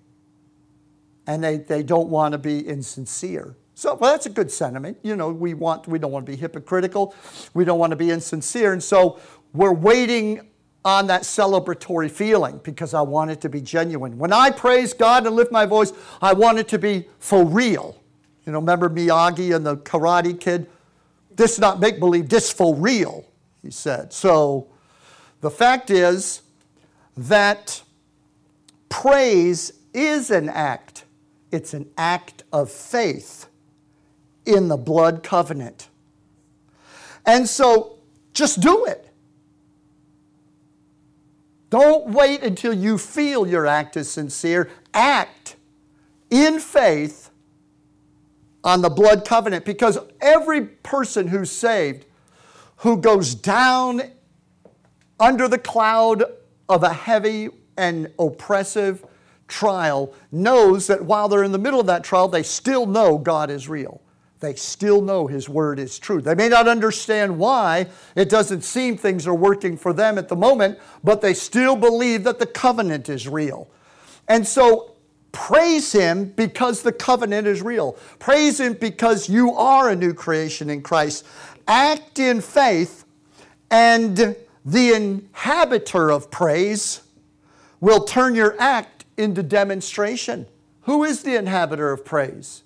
and 1.27 1.43
they, 1.43 1.57
they 1.57 1.83
don't 1.83 2.09
want 2.09 2.31
to 2.31 2.37
be 2.37 2.65
insincere. 2.65 3.55
So 3.75 3.93
well, 3.95 4.13
that's 4.13 4.25
a 4.25 4.31
good 4.31 4.49
sentiment. 4.49 4.97
You 5.03 5.15
know, 5.15 5.29
we 5.29 5.53
want 5.53 5.87
we 5.87 5.99
don't 5.99 6.11
want 6.11 6.25
to 6.25 6.31
be 6.31 6.35
hypocritical, 6.35 7.13
we 7.53 7.63
don't 7.63 7.77
want 7.77 7.91
to 7.91 7.95
be 7.95 8.09
insincere, 8.09 8.73
and 8.73 8.81
so 8.81 9.19
we're 9.53 9.73
waiting 9.73 10.47
on 10.87 11.07
that 11.07 11.23
celebratory 11.23 12.09
feeling 12.09 12.61
because 12.63 12.93
I 12.93 13.01
want 13.01 13.29
it 13.29 13.41
to 13.41 13.49
be 13.49 13.59
genuine. 13.59 14.17
When 14.17 14.31
I 14.31 14.49
praise 14.51 14.93
God 14.93 15.27
and 15.27 15.35
lift 15.35 15.51
my 15.51 15.65
voice, 15.65 15.91
I 16.21 16.31
want 16.31 16.59
it 16.59 16.69
to 16.69 16.79
be 16.79 17.09
for 17.19 17.43
real. 17.43 18.01
You 18.45 18.53
know, 18.53 18.59
remember 18.59 18.89
Miyagi 18.89 19.53
and 19.53 19.65
the 19.65 19.75
Karate 19.75 20.39
Kid? 20.39 20.65
This 21.35 21.55
is 21.55 21.59
not 21.59 21.81
make 21.81 21.99
believe, 21.99 22.29
this 22.29 22.49
for 22.53 22.73
real, 22.73 23.25
he 23.61 23.69
said. 23.69 24.13
So 24.13 24.69
the 25.41 25.51
fact 25.51 25.89
is 25.89 26.41
that 27.17 27.83
praise 28.87 29.73
is 29.93 30.31
an 30.31 30.47
act, 30.47 31.03
it's 31.51 31.73
an 31.73 31.89
act 31.97 32.43
of 32.53 32.71
faith 32.71 33.47
in 34.45 34.69
the 34.69 34.77
blood 34.77 35.21
covenant. 35.21 35.89
And 37.25 37.45
so 37.45 37.97
just 38.33 38.61
do 38.61 38.85
it. 38.85 39.06
Don't 41.69 42.09
wait 42.09 42.43
until 42.43 42.73
you 42.73 42.97
feel 42.97 43.45
your 43.47 43.67
act 43.67 43.97
is 43.97 44.09
sincere. 44.09 44.69
Act 44.93 45.55
in 46.29 46.59
faith 46.59 47.29
on 48.63 48.81
the 48.81 48.89
blood 48.89 49.25
covenant 49.25 49.65
because 49.65 49.97
every 50.21 50.61
person 50.61 51.27
who's 51.27 51.51
saved 51.51 52.05
who 52.77 52.97
goes 52.97 53.33
down 53.33 54.01
under 55.19 55.47
the 55.47 55.57
cloud 55.57 56.23
of 56.69 56.83
a 56.83 56.93
heavy 56.93 57.49
and 57.77 58.11
oppressive 58.19 59.05
trial 59.47 60.13
knows 60.31 60.87
that 60.87 61.03
while 61.03 61.27
they're 61.27 61.43
in 61.43 61.51
the 61.51 61.57
middle 61.57 61.79
of 61.79 61.87
that 61.87 62.03
trial, 62.03 62.27
they 62.27 62.43
still 62.43 62.85
know 62.85 63.17
God 63.17 63.49
is 63.49 63.69
real. 63.69 64.01
They 64.39 64.53
still 64.53 65.01
know 65.01 65.25
His 65.25 65.49
Word 65.49 65.79
is 65.79 65.97
true. 65.97 66.21
They 66.21 66.35
may 66.35 66.49
not 66.49 66.67
understand 66.67 67.39
why. 67.39 67.87
It 68.15 68.29
doesn't 68.29 68.61
seem 68.61 68.95
things 68.95 69.25
are 69.25 69.33
working 69.33 69.77
for 69.77 69.93
them 69.93 70.17
at 70.17 70.27
the 70.27 70.35
moment, 70.35 70.77
but 71.03 71.21
they 71.21 71.33
still 71.33 71.75
believe 71.75 72.23
that 72.23 72.37
the 72.37 72.45
covenant 72.45 73.09
is 73.09 73.27
real. 73.27 73.67
And 74.27 74.45
so 74.45 74.95
praise 75.31 75.91
Him 75.91 76.33
because 76.35 76.83
the 76.83 76.91
covenant 76.91 77.47
is 77.47 77.61
real. 77.61 77.93
Praise 78.19 78.59
Him 78.59 78.73
because 78.73 79.27
you 79.27 79.53
are 79.53 79.89
a 79.89 79.95
new 79.95 80.13
creation 80.13 80.69
in 80.69 80.81
Christ. 80.81 81.25
Act 81.67 82.19
in 82.19 82.41
faith, 82.41 83.05
and 83.71 84.35
the 84.65 84.93
inhabitor 84.93 86.11
of 86.11 86.29
praise 86.29 87.01
will 87.79 88.03
turn 88.03 88.35
your 88.35 88.55
act 88.59 89.05
into 89.17 89.41
demonstration. 89.41 90.45
Who 90.81 91.03
is 91.03 91.23
the 91.23 91.35
inhabitor 91.35 91.91
of 91.91 92.05
praise? 92.05 92.63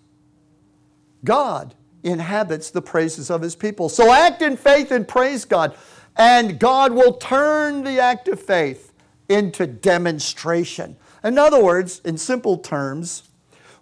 God 1.23 1.75
inhabits 2.03 2.71
the 2.71 2.81
praises 2.81 3.29
of 3.29 3.41
his 3.41 3.55
people. 3.55 3.89
So 3.89 4.11
act 4.11 4.41
in 4.41 4.57
faith 4.57 4.91
and 4.91 5.07
praise 5.07 5.45
God, 5.45 5.75
and 6.17 6.59
God 6.59 6.93
will 6.93 7.13
turn 7.13 7.83
the 7.83 7.99
act 7.99 8.27
of 8.27 8.41
faith 8.41 8.93
into 9.29 9.67
demonstration. 9.67 10.97
In 11.23 11.37
other 11.37 11.63
words, 11.63 12.01
in 12.03 12.17
simple 12.17 12.57
terms, 12.57 13.23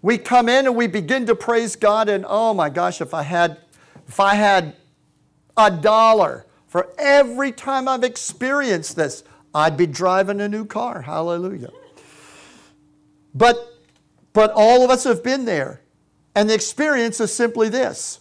we 0.01 0.17
come 0.17 0.47
in 0.49 0.65
and 0.65 0.75
we 0.75 0.87
begin 0.87 1.25
to 1.25 1.35
praise 1.35 1.75
God, 1.75 2.09
and 2.09 2.25
oh 2.27 2.53
my 2.53 2.69
gosh, 2.69 3.01
if 3.01 3.13
I 3.13 3.23
had, 3.23 3.57
if 4.07 4.19
I 4.19 4.35
had 4.35 4.75
a 5.57 5.71
dollar 5.71 6.45
for 6.67 6.93
every 6.97 7.51
time 7.51 7.87
I've 7.87 8.03
experienced 8.03 8.95
this, 8.95 9.23
I'd 9.53 9.75
be 9.75 9.87
driving 9.87 10.39
a 10.41 10.47
new 10.47 10.65
car. 10.65 11.01
Hallelujah. 11.01 11.71
But, 13.33 13.57
but 14.33 14.51
all 14.55 14.83
of 14.83 14.91
us 14.91 15.03
have 15.03 15.23
been 15.23 15.45
there. 15.45 15.81
And 16.35 16.49
the 16.49 16.53
experience 16.53 17.19
is 17.19 17.33
simply 17.33 17.69
this 17.69 18.19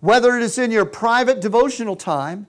whether 0.00 0.36
it 0.36 0.42
is 0.42 0.58
in 0.58 0.70
your 0.70 0.84
private 0.84 1.40
devotional 1.40 1.96
time 1.96 2.46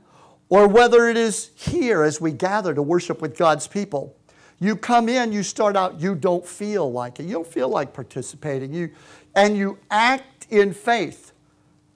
or 0.49 0.67
whether 0.67 1.07
it 1.07 1.17
is 1.17 1.51
here 1.55 2.03
as 2.03 2.19
we 2.19 2.31
gather 2.31 2.73
to 2.73 2.81
worship 2.81 3.21
with 3.21 3.37
God's 3.37 3.67
people. 3.67 4.15
You 4.59 4.75
come 4.75 5.07
in, 5.07 5.31
you 5.31 5.43
start 5.43 5.75
out, 5.77 6.01
you 6.01 6.15
don't 6.15 6.45
feel 6.45 6.91
like 6.91 7.19
it. 7.19 7.23
You 7.23 7.33
don't 7.33 7.47
feel 7.47 7.69
like 7.69 7.93
participating. 7.93 8.73
You, 8.73 8.91
and 9.35 9.55
you 9.55 9.77
act 9.89 10.47
in 10.49 10.73
faith. 10.73 11.31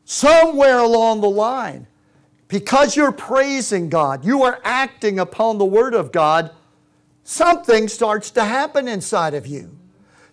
Somewhere 0.06 0.80
along 0.80 1.21
the 1.21 1.30
line, 1.30 1.88
because 2.47 2.95
you're 2.95 3.12
praising 3.12 3.89
God, 3.89 4.23
you 4.23 4.43
are 4.43 4.60
acting 4.63 5.19
upon 5.19 5.58
the 5.58 5.65
Word 5.65 5.93
of 5.93 6.12
God, 6.12 6.52
something 7.23 7.88
starts 7.88 8.32
to 8.32 8.43
happen 8.43 8.88
inside 8.88 9.34
of 9.34 9.47
you. 9.47 9.78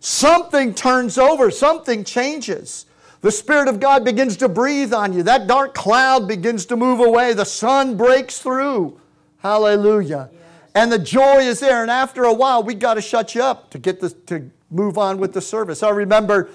Something 0.00 0.74
turns 0.74 1.18
over, 1.18 1.50
something 1.50 2.04
changes. 2.04 2.86
The 3.20 3.30
Spirit 3.30 3.68
of 3.68 3.80
God 3.80 4.02
begins 4.02 4.38
to 4.38 4.48
breathe 4.48 4.94
on 4.94 5.12
you. 5.12 5.22
That 5.22 5.46
dark 5.46 5.74
cloud 5.74 6.26
begins 6.26 6.64
to 6.66 6.76
move 6.76 7.00
away. 7.00 7.34
The 7.34 7.44
sun 7.44 7.98
breaks 7.98 8.38
through. 8.38 8.98
Hallelujah. 9.38 10.30
Yes. 10.32 10.42
And 10.74 10.90
the 10.90 10.98
joy 10.98 11.40
is 11.40 11.60
there. 11.60 11.82
And 11.82 11.90
after 11.90 12.24
a 12.24 12.32
while, 12.32 12.62
we 12.62 12.74
got 12.74 12.94
to 12.94 13.02
shut 13.02 13.34
you 13.34 13.42
up 13.42 13.70
to 13.70 13.78
get 13.78 14.00
this, 14.00 14.14
to 14.26 14.50
move 14.70 14.96
on 14.96 15.18
with 15.18 15.34
the 15.34 15.40
service. 15.42 15.82
I 15.82 15.90
remember 15.90 16.48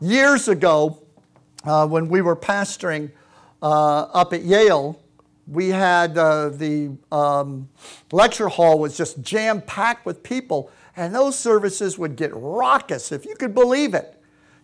years 0.00 0.46
ago 0.46 1.02
uh, 1.64 1.88
when 1.88 2.08
we 2.08 2.22
were 2.22 2.36
pastoring 2.36 3.10
uh, 3.60 4.02
up 4.12 4.32
at 4.32 4.42
Yale, 4.44 5.00
we 5.48 5.70
had 5.70 6.16
uh, 6.16 6.50
the 6.50 6.96
um, 7.10 7.68
lecture 8.12 8.48
hall 8.48 8.78
was 8.78 8.96
just 8.96 9.20
jam 9.22 9.60
packed 9.60 10.06
with 10.06 10.22
people 10.22 10.70
and 10.96 11.14
those 11.14 11.38
services 11.38 11.98
would 11.98 12.16
get 12.16 12.34
raucous, 12.34 13.12
if 13.12 13.24
you 13.24 13.34
could 13.34 13.54
believe 13.54 13.94
it. 13.94 14.20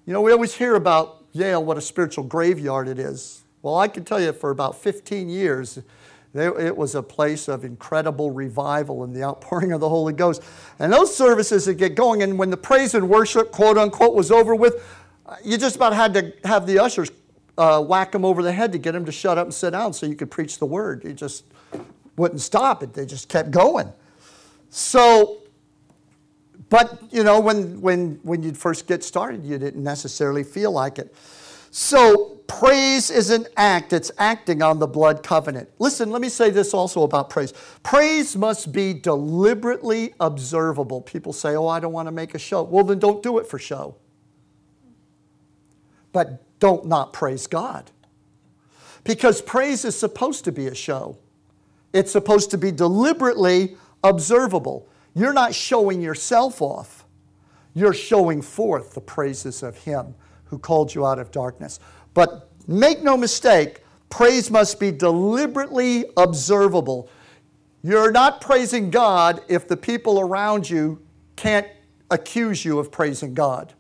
You 0.07 0.13
know, 0.13 0.21
we 0.21 0.33
always 0.33 0.55
hear 0.55 0.75
about 0.75 1.25
Yale, 1.33 1.63
what 1.63 1.77
a 1.77 1.81
spiritual 1.81 2.25
graveyard 2.25 2.89
it 2.89 2.99
is. 2.99 3.43
Well, 3.63 3.77
I 3.77 3.89
can 3.89 4.05
tell 4.05 4.21
you 4.21 4.33
for 4.33 4.51
about 4.51 4.77
15 4.77 5.29
years, 5.29 5.81
it 6.35 6.77
was 6.77 6.95
a 6.95 7.03
place 7.03 7.49
of 7.49 7.65
incredible 7.65 8.31
revival 8.31 9.05
and 9.05 9.15
the 9.15 9.23
outpouring 9.23 9.73
of 9.73 9.81
the 9.81 9.89
Holy 9.89 10.13
Ghost. 10.13 10.43
And 10.79 10.93
those 10.93 11.15
services 11.15 11.67
would 11.67 11.79
get 11.79 11.95
going, 11.95 12.23
and 12.23 12.39
when 12.39 12.51
the 12.51 12.57
praise 12.57 12.95
and 12.95 13.09
worship, 13.09 13.51
quote 13.51 13.79
unquote, 13.79 14.15
was 14.15 14.31
over 14.31 14.55
with, 14.55 14.85
you 15.45 15.59
just 15.59 15.77
about 15.77 15.93
had 15.93 16.15
to 16.15 16.33
have 16.45 16.67
the 16.67 16.79
ushers 16.79 17.11
uh, 17.57 17.83
whack 17.83 18.13
them 18.13 18.25
over 18.25 18.43
the 18.43 18.53
head 18.53 18.73
to 18.73 18.79
get 18.79 18.93
them 18.93 19.05
to 19.05 19.13
shut 19.13 19.37
up 19.37 19.47
and 19.47 19.55
sit 19.55 19.71
down 19.71 19.93
so 19.93 20.07
you 20.07 20.15
could 20.15 20.31
preach 20.31 20.59
the 20.59 20.67
word. 20.67 21.05
You 21.05 21.13
just 21.13 21.45
wouldn't 22.17 22.41
stop 22.41 22.83
it, 22.83 22.95
they 22.95 23.05
just 23.05 23.29
kept 23.29 23.51
going. 23.51 23.93
So 24.71 25.39
but, 26.71 27.03
you 27.11 27.25
know, 27.25 27.41
when, 27.41 27.81
when, 27.81 28.21
when 28.23 28.43
you 28.43 28.53
first 28.53 28.87
get 28.87 29.03
started, 29.03 29.45
you 29.45 29.59
didn't 29.59 29.83
necessarily 29.83 30.45
feel 30.45 30.71
like 30.71 30.99
it. 30.99 31.15
So, 31.71 32.41
praise 32.47 33.11
is 33.11 33.31
an 33.31 33.47
act, 33.57 33.93
it's 33.93 34.11
acting 34.19 34.63
on 34.63 34.79
the 34.79 34.87
blood 34.87 35.23
covenant. 35.23 35.69
Listen, 35.79 36.11
let 36.11 36.21
me 36.21 36.29
say 36.29 36.51
this 36.51 36.75
also 36.75 37.03
about 37.03 37.31
praise. 37.31 37.53
Praise 37.83 38.37
must 38.37 38.73
be 38.73 38.95
deliberately 38.95 40.15
observable. 40.19 41.01
People 41.01 41.33
say, 41.33 41.57
oh, 41.57 41.69
I 41.69 41.79
don't 41.79 41.93
want 41.93 42.07
to 42.07 42.13
make 42.13 42.35
a 42.35 42.39
show. 42.39 42.63
Well, 42.63 42.85
then 42.85 42.99
don't 42.99 43.23
do 43.23 43.39
it 43.39 43.47
for 43.47 43.59
show. 43.59 43.97
But 46.13 46.43
don't 46.59 46.87
not 46.87 47.13
praise 47.13 47.47
God. 47.47 47.91
Because 49.05 49.41
praise 49.41 49.85
is 49.85 49.99
supposed 49.99 50.45
to 50.45 50.53
be 50.53 50.67
a 50.67 50.75
show, 50.75 51.19
it's 51.93 52.13
supposed 52.13 52.51
to 52.51 52.59
be 52.59 52.71
deliberately 52.71 53.77
observable. 54.05 54.89
You're 55.19 55.33
not 55.33 55.53
showing 55.53 56.01
yourself 56.01 56.63
off, 56.63 57.05
you're 57.75 57.93
showing 57.93 58.41
forth 58.41 58.95
the 58.95 59.01
praises 59.01 59.65
of 59.65 59.77
Him 59.79 60.15
who 60.45 60.59
called 60.59 60.95
you 60.95 61.05
out 61.05 61.19
of 61.19 61.33
darkness. 61.33 61.81
But 62.15 62.49
make 62.69 63.03
no 63.03 63.17
mistake, 63.17 63.83
praise 64.11 64.49
must 64.49 64.79
be 64.79 64.93
deliberately 64.93 66.05
observable. 66.17 67.11
You're 67.83 68.13
not 68.13 68.41
praising 68.41 68.91
God 68.91 69.43
if 69.49 69.67
the 69.67 69.77
people 69.77 70.21
around 70.21 70.71
you 70.71 71.03
can't 71.35 71.67
accuse 72.13 72.65
you 72.65 72.79
of 72.79 72.93
praising 72.93 73.35
God. 73.35 73.75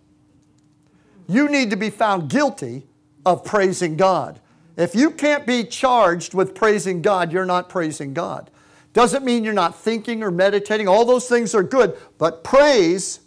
You 1.29 1.49
need 1.49 1.71
to 1.71 1.77
be 1.77 1.91
found 1.91 2.31
guilty 2.31 2.89
of 3.25 3.45
praising 3.45 3.97
God. 3.97 4.41
If 4.77 4.95
you 4.97 5.13
can't 5.13 5.47
be 5.47 5.63
charged 5.63 6.35
with 6.35 6.55
praising 6.55 7.01
God, 7.01 7.33
you're 7.33 7.47
not 7.47 7.69
praising 7.69 8.13
God. 8.13 8.51
Doesn't 8.93 9.25
mean 9.25 9.45
you're 9.45 9.53
not 9.53 9.77
thinking 9.77 10.23
or 10.23 10.31
meditating. 10.31 10.89
All 10.89 11.05
those 11.05 11.29
things 11.29 11.55
are 11.55 11.63
good. 11.63 11.97
But 12.17 12.43
praise, 12.43 13.21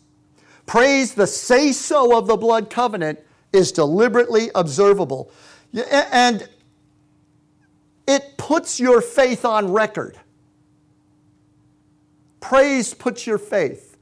praise 0.65 1.13
the 1.13 1.27
say 1.27 1.71
so 1.71 2.17
of 2.17 2.27
the 2.27 2.37
blood 2.37 2.69
covenant 2.69 3.19
is 3.53 3.71
deliberately 3.71 4.49
observable. 4.55 5.31
And 5.91 6.47
it 8.07 8.37
puts 8.37 8.79
your 8.79 9.01
faith 9.01 9.45
on 9.45 9.71
record. 9.71 10.19
Praise 12.39 12.93
puts 12.93 13.27
your 13.27 13.37
faith 13.37 13.97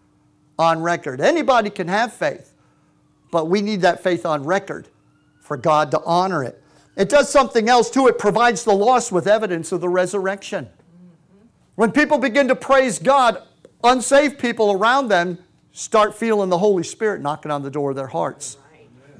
on 0.57 0.81
record. 0.81 1.21
Anybody 1.21 1.69
can 1.69 1.87
have 1.87 2.13
faith, 2.13 2.53
but 3.31 3.47
we 3.47 3.61
need 3.61 3.81
that 3.81 4.01
faith 4.01 4.25
on 4.25 4.43
record 4.43 4.87
for 5.41 5.57
God 5.57 5.91
to 5.91 6.01
honor 6.05 6.43
it. 6.43 6.63
It 6.95 7.09
does 7.09 7.29
something 7.29 7.69
else 7.69 7.89
too. 7.89 8.07
It 8.07 8.17
provides 8.17 8.63
the 8.63 8.73
lost 8.73 9.11
with 9.11 9.27
evidence 9.27 9.71
of 9.71 9.81
the 9.81 9.89
resurrection. 9.89 10.69
When 11.79 11.93
people 11.93 12.17
begin 12.17 12.49
to 12.49 12.57
praise 12.57 12.99
God, 12.99 13.41
unsaved 13.85 14.37
people 14.37 14.73
around 14.73 15.07
them 15.07 15.37
start 15.71 16.13
feeling 16.13 16.49
the 16.49 16.57
Holy 16.57 16.83
Spirit 16.83 17.21
knocking 17.21 17.51
on 17.51 17.63
the 17.63 17.71
door 17.71 17.91
of 17.91 17.95
their 17.95 18.07
hearts. 18.07 18.57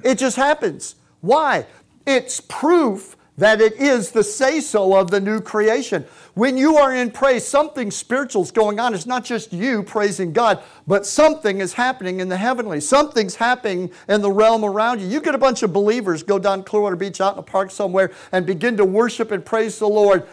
It 0.04 0.18
just 0.18 0.36
happens. 0.36 0.96
Why? 1.22 1.64
It's 2.06 2.38
proof 2.38 3.16
that 3.38 3.62
it 3.62 3.80
is 3.80 4.10
the 4.10 4.22
say 4.22 4.60
so 4.60 4.94
of 4.94 5.10
the 5.10 5.20
new 5.20 5.40
creation. 5.40 6.04
When 6.34 6.58
you 6.58 6.76
are 6.76 6.94
in 6.94 7.10
praise, 7.12 7.46
something 7.46 7.90
spiritual 7.90 8.42
is 8.42 8.50
going 8.50 8.78
on. 8.78 8.92
It's 8.92 9.06
not 9.06 9.24
just 9.24 9.54
you 9.54 9.82
praising 9.82 10.34
God, 10.34 10.62
but 10.86 11.06
something 11.06 11.62
is 11.62 11.72
happening 11.72 12.20
in 12.20 12.28
the 12.28 12.36
heavenly. 12.36 12.80
Something's 12.80 13.36
happening 13.36 13.90
in 14.06 14.20
the 14.20 14.30
realm 14.30 14.66
around 14.66 15.00
you. 15.00 15.06
You 15.06 15.22
get 15.22 15.34
a 15.34 15.38
bunch 15.38 15.62
of 15.62 15.72
believers 15.72 16.22
go 16.22 16.38
down 16.38 16.64
Clearwater 16.64 16.96
Beach 16.96 17.22
out 17.22 17.32
in 17.32 17.38
a 17.38 17.42
park 17.42 17.70
somewhere 17.70 18.12
and 18.32 18.44
begin 18.44 18.76
to 18.76 18.84
worship 18.84 19.30
and 19.30 19.42
praise 19.42 19.78
the 19.78 19.88
Lord. 19.88 20.28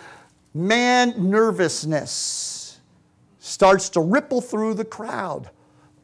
Man 0.53 1.29
nervousness 1.29 2.79
starts 3.39 3.89
to 3.89 4.01
ripple 4.01 4.41
through 4.41 4.73
the 4.73 4.85
crowd. 4.85 5.49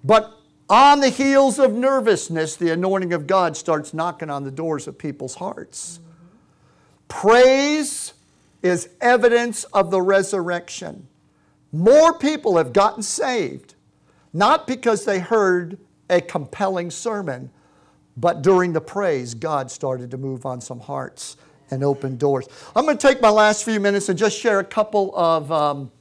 But 0.03 0.33
on 0.69 1.01
the 1.01 1.09
heels 1.09 1.59
of 1.59 1.73
nervousness, 1.73 2.55
the 2.55 2.71
anointing 2.71 3.13
of 3.13 3.27
God 3.27 3.55
starts 3.57 3.93
knocking 3.93 4.29
on 4.29 4.43
the 4.43 4.51
doors 4.51 4.87
of 4.87 4.97
people's 4.97 5.35
hearts. 5.35 5.99
Praise 7.07 8.13
is 8.61 8.89
evidence 9.01 9.65
of 9.65 9.91
the 9.91 10.01
resurrection. 10.01 11.07
More 11.71 12.17
people 12.17 12.57
have 12.57 12.73
gotten 12.73 13.03
saved, 13.03 13.75
not 14.31 14.65
because 14.65 15.05
they 15.05 15.19
heard 15.19 15.77
a 16.09 16.21
compelling 16.21 16.89
sermon, 16.89 17.51
but 18.15 18.41
during 18.41 18.73
the 18.73 18.81
praise, 18.81 19.33
God 19.33 19.69
started 19.69 20.11
to 20.11 20.17
move 20.17 20.45
on 20.45 20.61
some 20.61 20.79
hearts 20.79 21.35
and 21.71 21.83
open 21.83 22.17
doors. 22.17 22.47
I'm 22.75 22.85
going 22.85 22.97
to 22.97 23.07
take 23.07 23.21
my 23.21 23.29
last 23.29 23.63
few 23.63 23.79
minutes 23.79 24.09
and 24.09 24.17
just 24.17 24.37
share 24.37 24.59
a 24.59 24.63
couple 24.63 25.15
of 25.15 25.51
um, 25.51 25.91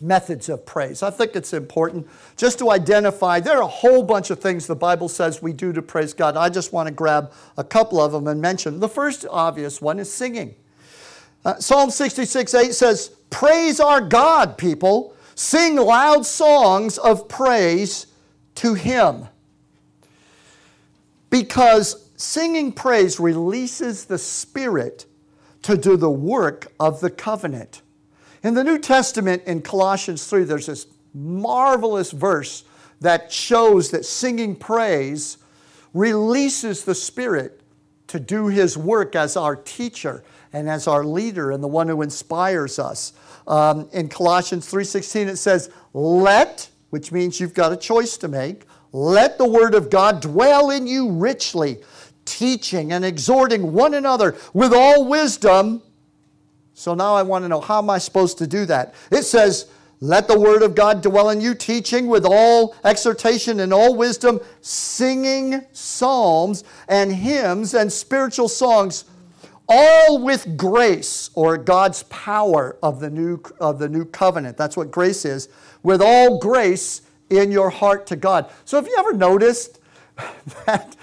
methods 0.00 0.48
of 0.48 0.66
praise. 0.66 1.02
I 1.02 1.10
think 1.10 1.36
it's 1.36 1.52
important 1.52 2.08
just 2.36 2.58
to 2.58 2.70
identify 2.70 3.40
there 3.40 3.58
are 3.58 3.62
a 3.62 3.66
whole 3.66 4.02
bunch 4.02 4.30
of 4.30 4.40
things 4.40 4.66
the 4.66 4.74
Bible 4.74 5.08
says 5.08 5.40
we 5.40 5.52
do 5.52 5.72
to 5.72 5.80
praise 5.80 6.12
God. 6.12 6.36
I 6.36 6.48
just 6.48 6.72
want 6.72 6.88
to 6.88 6.92
grab 6.92 7.32
a 7.56 7.64
couple 7.64 8.00
of 8.00 8.12
them 8.12 8.26
and 8.26 8.40
mention. 8.40 8.80
The 8.80 8.88
first 8.88 9.24
obvious 9.30 9.80
one 9.80 9.98
is 9.98 10.12
singing. 10.12 10.54
Uh, 11.44 11.56
Psalm 11.56 11.90
66 11.90 12.54
8 12.54 12.74
says, 12.74 13.16
Praise 13.30 13.80
our 13.80 14.00
God, 14.00 14.58
people. 14.58 15.16
Sing 15.34 15.76
loud 15.76 16.26
songs 16.26 16.98
of 16.98 17.28
praise 17.28 18.06
to 18.56 18.74
Him. 18.74 19.26
Because 21.30 22.10
singing 22.22 22.72
praise 22.72 23.18
releases 23.18 24.04
the 24.04 24.18
Spirit 24.18 25.06
to 25.62 25.76
do 25.76 25.96
the 25.96 26.10
work 26.10 26.72
of 26.78 27.00
the 27.00 27.10
covenant. 27.10 27.82
In 28.42 28.54
the 28.54 28.64
New 28.64 28.78
Testament, 28.78 29.42
in 29.44 29.62
Colossians 29.62 30.26
3, 30.26 30.44
there's 30.44 30.66
this 30.66 30.86
marvelous 31.14 32.10
verse 32.10 32.64
that 33.00 33.32
shows 33.32 33.90
that 33.90 34.04
singing 34.04 34.54
praise 34.54 35.38
releases 35.92 36.84
the 36.84 36.94
Spirit 36.94 37.60
to 38.06 38.20
do 38.20 38.46
His 38.46 38.76
work 38.76 39.16
as 39.16 39.36
our 39.36 39.56
teacher 39.56 40.22
and 40.52 40.68
as 40.68 40.86
our 40.86 41.04
leader 41.04 41.50
and 41.50 41.62
the 41.62 41.68
one 41.68 41.88
who 41.88 42.02
inspires 42.02 42.78
us. 42.78 43.12
Um, 43.46 43.88
in 43.92 44.08
Colossians 44.08 44.66
3:16 44.68 45.28
it 45.28 45.36
says, 45.36 45.70
"Let," 45.92 46.68
which 46.90 47.10
means 47.10 47.40
you've 47.40 47.54
got 47.54 47.72
a 47.72 47.76
choice 47.76 48.16
to 48.18 48.28
make, 48.28 48.66
"let 48.92 49.38
the 49.38 49.48
word 49.48 49.74
of 49.74 49.90
God 49.90 50.20
dwell 50.20 50.70
in 50.70 50.86
you 50.86 51.10
richly, 51.10 51.80
teaching 52.24 52.92
and 52.92 53.04
exhorting 53.04 53.72
one 53.72 53.94
another 53.94 54.36
with 54.52 54.72
all 54.72 55.04
wisdom." 55.04 55.82
So 56.74 56.94
now 56.94 57.14
I 57.14 57.22
want 57.22 57.44
to 57.44 57.48
know 57.48 57.60
how 57.60 57.78
am 57.78 57.90
I 57.90 57.98
supposed 57.98 58.38
to 58.38 58.46
do 58.46 58.64
that? 58.66 58.94
It 59.10 59.22
says, 59.22 59.66
let 60.04 60.26
the 60.26 60.36
word 60.36 60.64
of 60.64 60.74
God 60.74 61.00
dwell 61.00 61.30
in 61.30 61.40
you, 61.40 61.54
teaching 61.54 62.08
with 62.08 62.26
all 62.26 62.74
exhortation 62.82 63.60
and 63.60 63.72
all 63.72 63.94
wisdom, 63.94 64.40
singing 64.60 65.64
psalms 65.70 66.64
and 66.88 67.12
hymns 67.12 67.72
and 67.72 67.92
spiritual 67.92 68.48
songs, 68.48 69.04
all 69.68 70.18
with 70.18 70.56
grace 70.56 71.30
or 71.34 71.56
God's 71.56 72.02
power 72.04 72.76
of 72.82 72.98
the 72.98 73.10
new, 73.10 73.40
of 73.60 73.78
the 73.78 73.88
new 73.88 74.04
covenant. 74.04 74.56
That's 74.56 74.76
what 74.76 74.90
grace 74.90 75.24
is. 75.24 75.48
With 75.84 76.02
all 76.02 76.40
grace 76.40 77.02
in 77.30 77.52
your 77.52 77.70
heart 77.70 78.04
to 78.08 78.16
God. 78.16 78.50
So 78.64 78.78
have 78.78 78.88
you 78.88 78.96
ever 78.98 79.12
noticed 79.12 79.78
that 80.66 80.96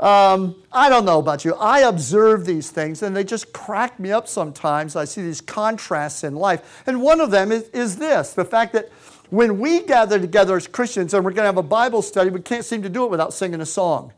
um, 0.00 0.56
I 0.72 0.88
don't 0.88 1.04
know 1.04 1.18
about 1.18 1.44
you. 1.44 1.54
I 1.56 1.80
observe 1.80 2.46
these 2.46 2.70
things 2.70 3.02
and 3.02 3.14
they 3.14 3.22
just 3.22 3.52
crack 3.52 4.00
me 4.00 4.10
up 4.10 4.28
sometimes. 4.28 4.96
I 4.96 5.04
see 5.04 5.20
these 5.20 5.42
contrasts 5.42 6.24
in 6.24 6.34
life. 6.34 6.82
And 6.86 7.02
one 7.02 7.20
of 7.20 7.30
them 7.30 7.52
is, 7.52 7.64
is 7.68 7.96
this 7.96 8.32
the 8.32 8.46
fact 8.46 8.72
that 8.72 8.88
when 9.28 9.60
we 9.60 9.82
gather 9.82 10.18
together 10.18 10.56
as 10.56 10.66
Christians 10.66 11.12
and 11.12 11.22
we're 11.22 11.32
going 11.32 11.42
to 11.42 11.48
have 11.48 11.58
a 11.58 11.62
Bible 11.62 12.00
study, 12.00 12.30
we 12.30 12.40
can't 12.40 12.64
seem 12.64 12.82
to 12.82 12.88
do 12.88 13.04
it 13.04 13.10
without 13.10 13.34
singing 13.34 13.60
a 13.60 13.66
song. 13.66 14.14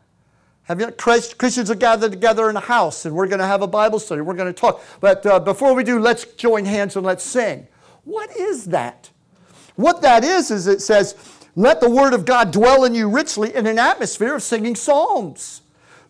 Have 0.64 0.80
you, 0.80 0.92
Christians 0.92 1.68
are 1.68 1.74
gathered 1.74 2.12
together 2.12 2.48
in 2.48 2.56
a 2.56 2.60
house 2.60 3.04
and 3.04 3.16
we're 3.16 3.26
going 3.26 3.40
to 3.40 3.46
have 3.46 3.62
a 3.62 3.66
Bible 3.66 3.98
study. 3.98 4.20
We're 4.20 4.34
going 4.34 4.54
to 4.54 4.58
talk. 4.58 4.84
But 5.00 5.26
uh, 5.26 5.40
before 5.40 5.74
we 5.74 5.82
do, 5.82 5.98
let's 5.98 6.24
join 6.24 6.64
hands 6.64 6.94
and 6.94 7.04
let's 7.04 7.24
sing. 7.24 7.66
What 8.04 8.34
is 8.36 8.66
that? 8.66 9.10
What 9.74 10.00
that 10.02 10.22
is, 10.22 10.52
is 10.52 10.68
it 10.68 10.80
says, 10.80 11.16
let 11.56 11.80
the 11.80 11.90
word 11.90 12.14
of 12.14 12.24
God 12.24 12.52
dwell 12.52 12.84
in 12.84 12.94
you 12.94 13.08
richly 13.08 13.52
in 13.52 13.66
an 13.66 13.80
atmosphere 13.80 14.36
of 14.36 14.44
singing 14.44 14.76
psalms 14.76 15.61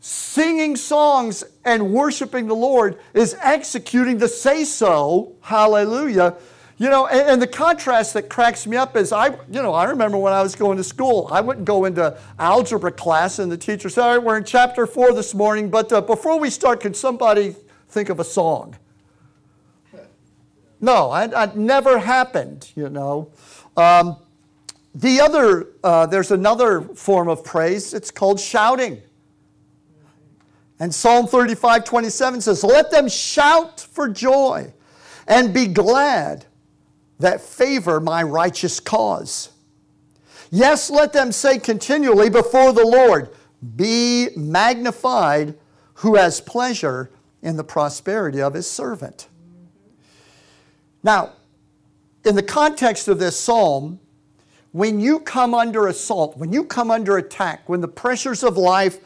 singing 0.03 0.75
songs 0.75 1.45
and 1.65 1.93
worshiping 1.93 2.49
the 2.49 2.57
Lord 2.57 2.99
is 3.15 3.37
executing 3.41 4.19
the 4.19 4.27
say 4.27 4.65
so, 4.65 5.37
hallelujah. 5.43 6.35
You 6.77 6.91
know, 6.91 7.07
and, 7.07 7.31
and, 7.31 7.43
the 7.43 7.47
contrast 7.47 8.13
that 8.15 8.29
cracks 8.29 8.67
me 8.67 8.77
up 8.77 8.97
is 8.97 9.13
I, 9.13 9.29
you 9.29 9.63
know, 9.63 9.73
I 9.73 9.85
remember 9.85 10.19
when 10.19 10.33
I 10.33 10.43
was 10.43 10.57
going 10.57 10.77
to 10.79 10.83
school, 10.83 11.29
I 11.31 11.41
wouldn't 11.41 11.65
go 11.65 11.85
into 11.85 12.19
algebra 12.41 12.91
class 12.91 13.39
and 13.39 13.53
the 13.53 13.57
teacher 13.57 13.89
said, 13.89 14.03
all 14.03 14.17
right, 14.17 14.23
we're 14.23 14.37
in 14.37 14.43
chapter 14.43 14.89
four 14.89 15.13
this 15.13 15.35
morning, 15.35 15.71
but 15.71 15.93
uh, 15.93 16.01
before 16.01 16.41
we 16.41 16.51
start, 16.51 16.81
can 16.81 16.95
somebody 16.95 17.55
think 17.89 18.09
of 18.09 18.19
a 18.19 18.25
song? 18.25 18.75
No, 20.81 21.13
that 21.13 21.57
never 21.57 22.01
happened, 22.01 22.73
you 22.75 22.89
know. 22.89 23.31
Um, 23.77 24.17
the 24.97 25.21
other, 25.21 25.69
uh, 25.85 26.07
there's 26.07 26.33
another 26.33 26.81
form 26.81 27.29
of 27.29 27.45
praise, 27.45 27.95
it's 27.95 28.11
called 28.11 28.41
shouting. 28.41 29.01
And 30.83 30.93
Psalm 30.93 31.29
35 31.29 31.85
27 31.85 32.41
says, 32.41 32.65
Let 32.65 32.91
them 32.91 33.09
shout 33.09 33.79
for 33.79 34.09
joy 34.09 34.75
and 35.29 35.55
be 35.55 35.69
glad 35.69 36.47
that 37.21 37.41
favor 37.41 38.01
my 38.01 38.25
righteous 38.25 38.81
cause. 38.81 39.51
Yes, 40.51 40.91
let 40.91 41.13
them 41.13 41.31
say 41.31 41.61
continually 41.61 42.31
before 42.31 42.73
the 42.73 42.85
Lord, 42.85 43.29
Be 43.77 44.31
magnified 44.35 45.55
who 45.95 46.17
has 46.17 46.41
pleasure 46.41 47.13
in 47.43 47.57
the 47.57 47.63
prosperity 47.63 48.43
of 48.43 48.55
his 48.55 48.69
servant. 48.69 49.29
Now, 51.05 51.35
in 52.25 52.35
the 52.35 52.43
context 52.43 53.07
of 53.07 53.21
this 53.21 53.39
psalm, 53.39 54.01
when 54.73 54.99
you 54.99 55.21
come 55.21 55.55
under 55.55 55.87
assault, 55.87 56.37
when 56.37 56.53
you 56.53 56.65
come 56.65 56.91
under 56.91 57.19
attack, 57.19 57.69
when 57.69 57.81
the 57.81 57.87
pressures 57.87 58.43
of 58.43 58.57
life 58.57 58.99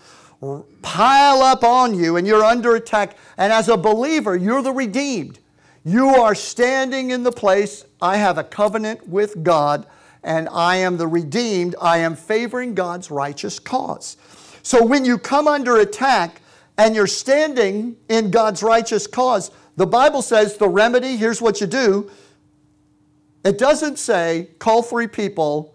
pile 0.82 1.42
up 1.42 1.64
on 1.64 1.94
you 1.94 2.16
and 2.16 2.26
you're 2.26 2.44
under 2.44 2.76
attack. 2.76 3.16
And 3.36 3.52
as 3.52 3.68
a 3.68 3.76
believer, 3.76 4.36
you're 4.36 4.62
the 4.62 4.72
redeemed. 4.72 5.38
You 5.84 6.08
are 6.08 6.34
standing 6.34 7.10
in 7.10 7.22
the 7.22 7.32
place, 7.32 7.84
I 8.02 8.16
have 8.16 8.38
a 8.38 8.44
covenant 8.44 9.08
with 9.08 9.42
God 9.42 9.86
and 10.24 10.48
I 10.48 10.76
am 10.76 10.96
the 10.96 11.06
redeemed. 11.06 11.76
I 11.80 11.98
am 11.98 12.16
favoring 12.16 12.74
God's 12.74 13.10
righteous 13.10 13.60
cause. 13.60 14.16
So 14.62 14.84
when 14.84 15.04
you 15.04 15.18
come 15.18 15.46
under 15.46 15.76
attack 15.76 16.42
and 16.76 16.94
you're 16.94 17.06
standing 17.06 17.96
in 18.08 18.32
God's 18.32 18.62
righteous 18.62 19.06
cause, 19.06 19.52
the 19.76 19.86
Bible 19.86 20.22
says 20.22 20.56
the 20.56 20.68
remedy, 20.68 21.16
here's 21.16 21.40
what 21.40 21.60
you 21.60 21.68
do. 21.68 22.10
It 23.44 23.58
doesn't 23.58 24.00
say 24.00 24.48
call 24.58 24.82
three 24.82 25.06
people 25.06 25.72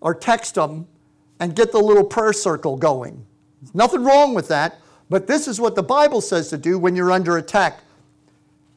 or 0.00 0.14
text 0.14 0.54
them 0.54 0.86
and 1.40 1.56
get 1.56 1.72
the 1.72 1.80
little 1.80 2.04
prayer 2.04 2.32
circle 2.32 2.76
going. 2.76 3.26
Nothing 3.74 4.04
wrong 4.04 4.34
with 4.34 4.48
that, 4.48 4.80
but 5.10 5.26
this 5.26 5.48
is 5.48 5.60
what 5.60 5.74
the 5.74 5.82
Bible 5.82 6.20
says 6.20 6.48
to 6.50 6.58
do 6.58 6.78
when 6.78 6.94
you're 6.94 7.10
under 7.10 7.36
attack. 7.36 7.80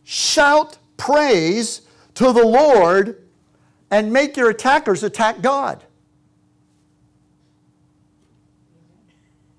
Shout 0.03 0.77
praise 0.97 1.81
to 2.15 2.31
the 2.31 2.45
Lord 2.45 3.23
and 3.89 4.11
make 4.11 4.37
your 4.37 4.49
attackers 4.49 5.03
attack 5.03 5.41
God. 5.41 5.83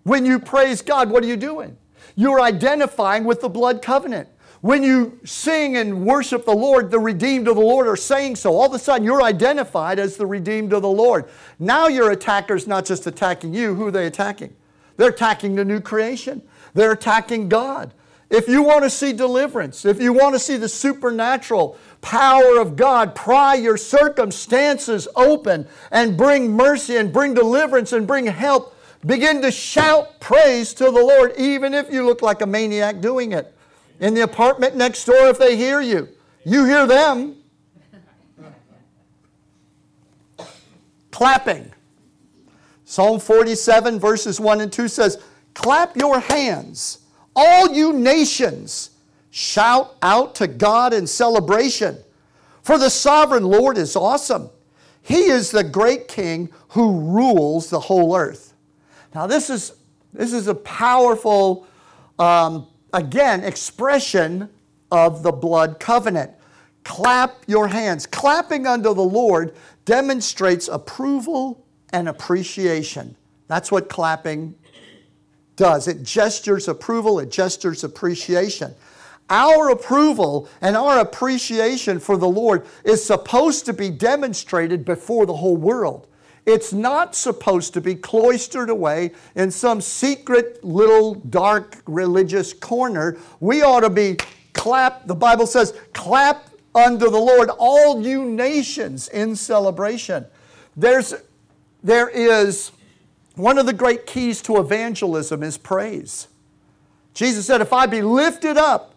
When 0.05 0.27
you 0.27 0.39
praise 0.39 0.83
God, 0.83 1.11
what 1.11 1.23
are 1.23 1.29
you 1.29 1.37
doing? 1.37 1.77
You're 2.17 2.41
identifying 2.41 3.25
with 3.25 3.41
the 3.41 3.49
blood 3.49 3.83
covenant. 3.83 4.29
When 4.61 4.83
you 4.83 5.19
sing 5.25 5.77
and 5.77 6.07
worship 6.07 6.45
the 6.45 6.55
Lord, 6.55 6.91
the 6.91 6.99
redeemed 6.99 7.49
of 7.49 7.57
the 7.57 7.63
Lord 7.63 7.89
are 7.89 7.97
saying 7.97 8.37
so. 8.37 8.55
All 8.55 8.67
of 8.67 8.75
a 8.75 8.79
sudden, 8.79 9.05
you're 9.05 9.23
identified 9.23 9.99
as 9.99 10.17
the 10.17 10.27
redeemed 10.27 10.73
of 10.73 10.83
the 10.83 10.89
Lord. 10.89 11.29
Now 11.59 11.89
your 11.89 12.13
attacker's 12.13 12.67
not 12.67 12.85
just 12.85 13.07
attacking 13.07 13.55
you, 13.55 13.75
who 13.75 13.89
are 13.89 13.91
they 13.91 14.07
attacking? 14.07 14.55
They're 14.97 15.11
attacking 15.11 15.55
the 15.55 15.65
new 15.65 15.81
creation. 15.81 16.43
They're 16.75 16.93
attacking 16.93 17.49
God. 17.49 17.93
If 18.31 18.49
you 18.49 18.63
want 18.63 18.85
to 18.85 18.91
see 18.91 19.13
deliverance, 19.13 19.85
if 19.85 20.01
you 20.01 20.15
want 20.15 20.35
to 20.35 20.39
see 20.39 20.57
the 20.57 20.69
supernatural 20.69 21.77
power 22.01 22.59
of 22.59 22.77
God 22.77 23.15
pry 23.15 23.55
your 23.55 23.77
circumstances 23.77 25.07
open 25.15 25.67
and 25.91 26.17
bring 26.17 26.51
mercy 26.51 26.97
and 26.97 27.13
bring 27.13 27.35
deliverance 27.35 27.93
and 27.93 28.07
bring 28.07 28.27
help, 28.27 28.75
begin 29.05 29.43
to 29.43 29.51
shout 29.51 30.19
praise 30.21 30.73
to 30.75 30.85
the 30.85 30.93
Lord, 30.93 31.35
even 31.37 31.75
if 31.75 31.93
you 31.93 32.07
look 32.07 32.23
like 32.23 32.41
a 32.41 32.47
maniac 32.47 33.01
doing 33.01 33.33
it. 33.33 33.55
In 34.01 34.15
the 34.15 34.23
apartment 34.23 34.77
next 34.77 35.05
door, 35.05 35.29
if 35.29 35.39
they 35.39 35.57
hear 35.57 35.81
you, 35.81 36.09
you 36.45 36.65
hear 36.65 36.87
them. 36.87 37.37
Clapping. 41.11 41.72
Psalm 42.93 43.19
47, 43.19 43.99
verses 43.99 44.39
1 44.39 44.61
and 44.61 44.71
2 44.71 44.87
says, 44.87 45.17
Clap 45.55 45.97
your 45.97 46.21
hands, 46.21 46.99
all 47.35 47.73
you 47.73 47.91
nations. 47.91 48.91
Shout 49.31 49.97
out 50.03 50.35
to 50.35 50.47
God 50.47 50.93
in 50.93 51.07
celebration. 51.07 51.97
For 52.61 52.77
the 52.77 52.91
sovereign 52.91 53.45
Lord 53.45 53.79
is 53.79 53.97
awesome. 53.97 54.51
He 55.01 55.23
is 55.23 55.51
the 55.51 55.65
great 55.65 56.07
king 56.07 56.51
who 56.69 57.01
rules 57.01 57.71
the 57.71 57.81
whole 57.81 58.15
earth. 58.15 58.53
Now, 59.15 59.27
this 59.27 59.49
is, 59.49 59.73
this 60.13 60.35
is 60.35 60.47
a 60.47 60.55
powerful, 60.55 61.67
um, 62.19 62.67
again, 62.93 63.43
expression 63.43 64.51
of 64.91 65.23
the 65.23 65.33
blood 65.33 65.81
covenant. 65.81 66.31
Clap 66.85 67.37
your 67.47 67.69
hands. 67.69 68.05
Clapping 68.05 68.67
unto 68.67 68.93
the 68.93 69.01
Lord 69.01 69.55
demonstrates 69.87 70.69
approval 70.69 71.65
and 71.93 72.09
appreciation. 72.09 73.17
That's 73.49 73.71
what 73.71 73.89
clapping 73.89 74.55
does. 75.57 75.89
It 75.89 76.03
gestures 76.03 76.69
approval, 76.69 77.19
it 77.19 77.31
gestures 77.31 77.85
appreciation. 77.85 78.75
Our 79.31 79.71
approval 79.71 80.49
and 80.61 80.77
our 80.77 80.99
appreciation 81.01 82.01
for 82.01 82.17
the 82.17 82.29
Lord 82.29 82.67
is 82.85 83.05
supposed 83.05 83.65
to 83.67 83.73
be 83.73 83.89
demonstrated 83.89 84.85
before 84.85 85.27
the 85.27 85.37
whole 85.37 85.57
world. 85.57 86.09
It's 86.45 86.73
not 86.73 87.15
supposed 87.15 87.73
to 87.75 87.81
be 87.81 87.95
cloistered 87.95 88.69
away 88.69 89.13
in 89.37 89.51
some 89.51 89.81
secret 89.81 90.63
little 90.65 91.15
dark 91.15 91.81
religious 91.87 92.53
corner. 92.53 93.17
We 93.39 93.63
ought 93.63 93.81
to 93.81 93.91
be 93.91 94.17
clap, 94.53 95.07
the 95.07 95.15
Bible 95.15 95.47
says, 95.47 95.73
clap 95.93 96.49
unto 96.75 97.11
the 97.11 97.19
Lord, 97.19 97.51
all 97.59 98.03
you 98.03 98.25
nations 98.25 99.09
in 99.09 99.37
celebration. 99.37 100.27
There's, 100.77 101.15
there 101.83 102.09
is 102.09 102.73
one 103.35 103.59
of 103.59 103.67
the 103.67 103.73
great 103.73 104.07
keys 104.07 104.43
to 104.43 104.59
evangelism 104.59 105.43
is 105.43 105.59
praise. 105.59 106.29
Jesus 107.15 107.47
said, 107.47 107.61
If 107.61 107.73
I 107.73 107.87
be 107.87 108.03
lifted 108.03 108.57
up, 108.57 108.95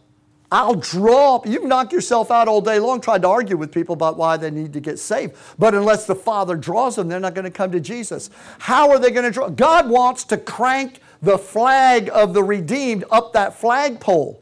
I'll 0.52 0.76
draw. 0.76 1.42
You 1.46 1.60
can 1.60 1.70
knock 1.70 1.92
yourself 1.92 2.32
out 2.32 2.48
all 2.48 2.62
day 2.62 2.80
long 2.80 3.02
trying 3.02 3.22
to 3.24 3.28
argue 3.28 3.58
with 3.58 3.72
people 3.72 3.94
about 3.94 4.18
why 4.18 4.38
they 4.38 4.52
need 4.52 4.74
to 4.74 4.80
get 4.80 5.00
saved. 5.00 5.36
But 5.58 5.74
unless 5.74 6.06
the 6.06 6.16
Father 6.16 6.56
draws 6.56 6.96
them, 6.96 7.08
they're 7.08 7.20
not 7.20 7.34
going 7.34 7.46
to 7.46 7.52
come 7.52 7.72
to 7.72 7.80
Jesus. 7.80 8.30
How 8.60 8.90
are 8.92 9.00
they 9.00 9.12
going 9.12 9.26
to 9.26 9.32
draw? 9.32 9.50
God 9.50 9.90
wants 9.90 10.24
to 10.26 10.38
crank 10.38 11.00
the 11.22 11.38
flag 11.38 12.10
of 12.14 12.34
the 12.34 12.44
redeemed 12.44 13.04
up 13.12 13.34
that 13.34 13.56
flagpole. 13.56 14.42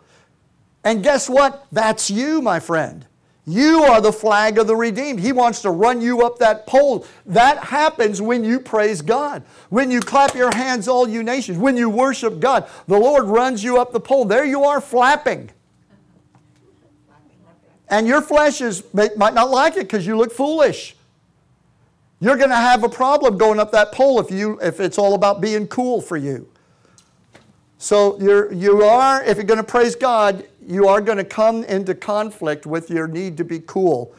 And 0.84 1.01
guess 1.01 1.29
what? 1.29 1.65
That's 1.71 2.12
you, 2.12 2.41
my 2.41 2.60
friend. 2.60 3.06
You 3.45 3.84
are 3.84 3.99
the 3.99 4.13
flag 4.13 4.58
of 4.58 4.67
the 4.67 4.75
redeemed. 4.75 5.19
He 5.19 5.34
wants 5.34 5.62
to 5.63 5.69
run 5.69 5.99
you 5.99 6.25
up 6.25 6.39
that 6.39 6.65
pole. 6.65 7.06
That 7.25 7.65
happens 7.65 8.21
when 8.21 8.45
you 8.45 8.60
praise 8.60 9.01
God. 9.01 9.43
When 9.69 9.91
you 9.91 9.99
clap 9.99 10.34
your 10.34 10.56
hands, 10.56 10.88
all 10.88 11.10
you 11.10 11.23
nations. 11.23 11.58
When 11.58 11.75
you 11.75 11.89
worship 11.89 12.39
God, 12.39 12.69
the 12.88 12.97
Lord 12.97 13.25
runs 13.25 13.62
you 13.62 13.79
up 13.79 13.91
the 13.91 13.99
pole. 13.99 14.23
There 14.23 14.45
you 14.45 14.63
are 14.63 14.79
flapping. 14.79 15.49
And 17.89 18.08
your 18.08 18.21
flesh 18.21 18.62
is, 18.62 18.84
might 18.93 19.34
not 19.34 19.49
like 19.49 19.73
it 19.73 19.82
because 19.82 20.08
you 20.08 20.17
look 20.17 20.32
foolish. 20.32 20.95
You're 22.21 22.38
going 22.38 22.49
to 22.49 22.56
have 22.56 22.86
a 22.86 22.89
problem 22.89 23.38
going 23.38 23.60
up 23.60 23.73
that 23.73 23.91
pole 23.91 24.21
if, 24.21 24.32
you, 24.32 24.58
if 24.62 24.79
it's 24.79 24.97
all 24.97 25.13
about 25.15 25.41
being 25.41 25.67
cool 25.67 25.99
for 25.99 26.15
you. 26.15 26.47
So 27.77 28.17
you're, 28.21 28.53
you 28.53 28.82
are, 28.84 29.21
if 29.25 29.36
you're 29.36 29.43
going 29.43 29.58
to 29.58 29.63
praise 29.63 29.93
God, 29.93 30.47
you 30.67 30.88
are 30.88 31.02
going 31.02 31.17
to 31.17 31.23
come 31.23 31.63
into 31.65 31.95
conflict 31.95 32.65
with 32.65 32.89
your 32.89 33.08
need 33.08 33.38
to 33.38 33.43
be 33.43 33.60
cool. 33.60 34.13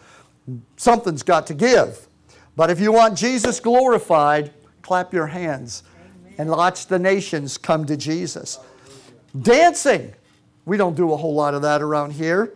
Something's 0.76 1.22
got 1.22 1.46
to 1.48 1.54
give. 1.54 2.08
But 2.56 2.70
if 2.70 2.80
you 2.80 2.92
want 2.92 3.16
Jesus 3.16 3.60
glorified, 3.60 4.52
clap 4.82 5.12
your 5.12 5.26
hands 5.26 5.82
Amen. 6.22 6.34
and 6.38 6.50
watch 6.50 6.86
the 6.86 6.98
nations 6.98 7.58
come 7.58 7.84
to 7.86 7.96
Jesus. 7.96 8.58
Dancing. 9.40 10.12
We 10.64 10.76
don't 10.76 10.96
do 10.96 11.12
a 11.12 11.16
whole 11.16 11.34
lot 11.34 11.54
of 11.54 11.62
that 11.62 11.82
around 11.82 12.12
here. 12.12 12.54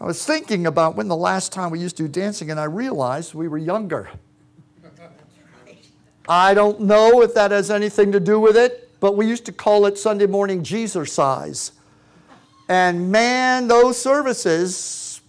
I 0.00 0.04
was 0.04 0.24
thinking 0.24 0.66
about 0.66 0.94
when 0.94 1.08
the 1.08 1.16
last 1.16 1.52
time 1.52 1.70
we 1.70 1.80
used 1.80 1.96
to 1.96 2.02
do 2.04 2.08
dancing, 2.08 2.50
and 2.50 2.60
I 2.60 2.64
realized 2.64 3.34
we 3.34 3.48
were 3.48 3.58
younger. 3.58 4.10
I 6.28 6.54
don't 6.54 6.80
know 6.80 7.22
if 7.22 7.34
that 7.34 7.50
has 7.52 7.70
anything 7.70 8.12
to 8.12 8.20
do 8.20 8.38
with 8.38 8.56
it, 8.56 8.90
but 9.00 9.16
we 9.16 9.26
used 9.26 9.46
to 9.46 9.52
call 9.52 9.86
it 9.86 9.96
Sunday 9.96 10.26
morning 10.26 10.62
Jesus 10.62 11.12
size. 11.12 11.72
And 12.68 13.10
man, 13.12 13.68
those 13.68 14.00
services, 14.00 15.20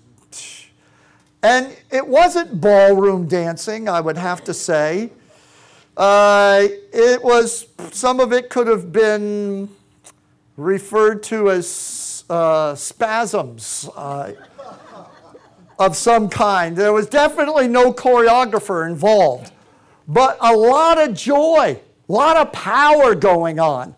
and 1.44 1.76
it 1.92 2.08
wasn't 2.08 2.60
ballroom 2.60 3.28
dancing, 3.28 3.88
I 3.88 4.02
would 4.02 4.18
have 4.18 4.44
to 4.46 4.54
say. 4.54 5.12
Uh, 5.96 6.68
it 6.94 7.24
was, 7.24 7.68
some 7.92 8.20
of 8.20 8.34
it 8.34 8.50
could 8.50 8.68
have 8.68 8.92
been 8.92 9.70
referred 10.56 11.24
to 11.24 11.52
as 11.52 12.24
uh, 12.30 12.76
spasms. 12.76 13.90
Uh, 13.96 14.34
of 15.80 15.96
some 15.96 16.30
kind. 16.30 16.76
There 16.76 16.94
was 16.94 17.08
definitely 17.08 17.68
no 17.68 17.94
choreographer 17.94 18.90
involved, 18.90 19.52
but 20.08 20.38
a 20.42 20.56
lot 20.56 20.98
of 20.98 21.14
joy, 21.14 21.80
a 22.10 22.12
lot 22.12 22.38
of 22.38 22.52
power 22.52 23.16
going 23.16 23.60
on. 23.60 23.96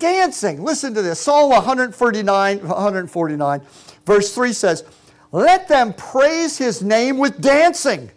Dancing, 0.00 0.64
listen 0.64 0.94
to 0.94 1.02
this 1.02 1.20
Psalm 1.20 1.50
149, 1.50 2.66
149, 2.66 3.60
verse 4.04 4.34
3 4.34 4.52
says, 4.52 4.84
Let 5.30 5.68
them 5.68 5.92
praise 5.92 6.58
his 6.58 6.82
name 6.82 7.18
with 7.18 7.40
dancing. 7.40 8.10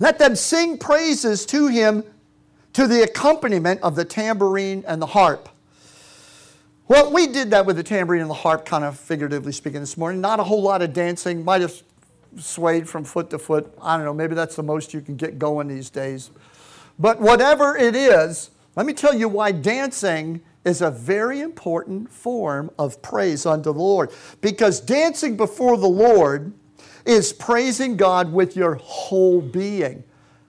Let 0.00 0.18
them 0.18 0.34
sing 0.34 0.78
praises 0.78 1.44
to 1.46 1.68
him 1.68 2.04
to 2.72 2.86
the 2.86 3.02
accompaniment 3.02 3.80
of 3.82 3.96
the 3.96 4.04
tambourine 4.04 4.84
and 4.86 5.02
the 5.02 5.06
harp. 5.06 5.48
Well, 6.86 7.12
we 7.12 7.26
did 7.26 7.50
that 7.50 7.66
with 7.66 7.76
the 7.76 7.82
tambourine 7.82 8.22
and 8.22 8.30
the 8.30 8.34
harp, 8.34 8.64
kind 8.64 8.82
of 8.82 8.98
figuratively 8.98 9.52
speaking, 9.52 9.80
this 9.80 9.98
morning. 9.98 10.22
Not 10.22 10.40
a 10.40 10.44
whole 10.44 10.62
lot 10.62 10.80
of 10.80 10.94
dancing, 10.94 11.44
might 11.44 11.60
have 11.60 11.82
swayed 12.38 12.88
from 12.88 13.04
foot 13.04 13.28
to 13.30 13.38
foot. 13.38 13.70
I 13.82 13.96
don't 13.96 14.06
know, 14.06 14.14
maybe 14.14 14.34
that's 14.34 14.56
the 14.56 14.62
most 14.62 14.94
you 14.94 15.02
can 15.02 15.16
get 15.16 15.38
going 15.38 15.68
these 15.68 15.90
days. 15.90 16.30
But 16.98 17.20
whatever 17.20 17.76
it 17.76 17.94
is, 17.94 18.50
let 18.78 18.86
me 18.86 18.92
tell 18.92 19.12
you 19.12 19.28
why 19.28 19.50
dancing 19.50 20.40
is 20.64 20.82
a 20.82 20.88
very 20.88 21.40
important 21.40 22.12
form 22.12 22.70
of 22.78 23.02
praise 23.02 23.44
unto 23.44 23.72
the 23.72 23.80
Lord. 23.80 24.12
Because 24.40 24.78
dancing 24.78 25.36
before 25.36 25.76
the 25.76 25.88
Lord 25.88 26.52
is 27.04 27.32
praising 27.32 27.96
God 27.96 28.32
with 28.32 28.54
your 28.54 28.76
whole 28.76 29.40
being. 29.40 30.04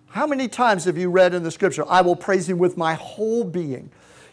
How 0.09 0.27
many 0.27 0.47
times 0.47 0.83
have 0.83 0.95
you 0.95 1.09
read 1.09 1.33
in 1.33 1.41
the 1.41 1.49
scripture, 1.49 1.83
I 1.87 2.01
will 2.01 2.15
praise 2.15 2.47
him 2.47 2.59
with 2.59 2.77
my 2.77 2.93
whole 2.93 3.43
being? 3.43 3.89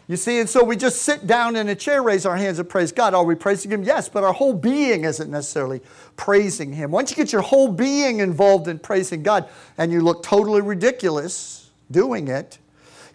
You 0.07 0.15
see, 0.15 0.41
and 0.41 0.47
so 0.47 0.63
we 0.63 0.75
just 0.75 1.01
sit 1.01 1.25
down 1.25 1.55
in 1.55 1.67
a 1.67 1.75
chair, 1.75 2.03
raise 2.03 2.27
our 2.27 2.37
hands, 2.37 2.59
and 2.59 2.69
praise 2.69 2.91
God. 2.91 3.15
Are 3.15 3.25
we 3.25 3.33
praising 3.33 3.71
Him? 3.71 3.83
Yes, 3.83 4.07
but 4.07 4.23
our 4.23 4.31
whole 4.31 4.53
being 4.53 5.05
isn't 5.05 5.31
necessarily 5.31 5.81
praising 6.17 6.71
Him. 6.71 6.91
Once 6.91 7.09
you 7.09 7.17
get 7.17 7.33
your 7.33 7.41
whole 7.41 7.67
being 7.67 8.19
involved 8.19 8.67
in 8.67 8.77
praising 8.77 9.23
God 9.23 9.49
and 9.79 9.91
you 9.91 10.01
look 10.01 10.21
totally 10.21 10.61
ridiculous 10.61 11.71
doing 11.89 12.27
it, 12.27 12.59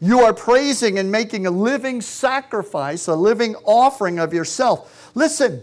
you 0.03 0.21
are 0.21 0.35
praising 0.35 0.99
and 0.99 1.11
making 1.11 1.47
a 1.47 1.51
living 1.51 2.03
sacrifice, 2.03 3.07
a 3.07 3.15
living 3.15 3.55
offering 3.65 4.19
of 4.19 4.35
yourself. 4.35 5.11
Listen, 5.15 5.62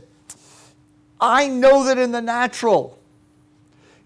I 1.21 1.47
know 1.47 1.83
that 1.83 1.99
in 1.99 2.11
the 2.11 2.21
natural, 2.21 2.97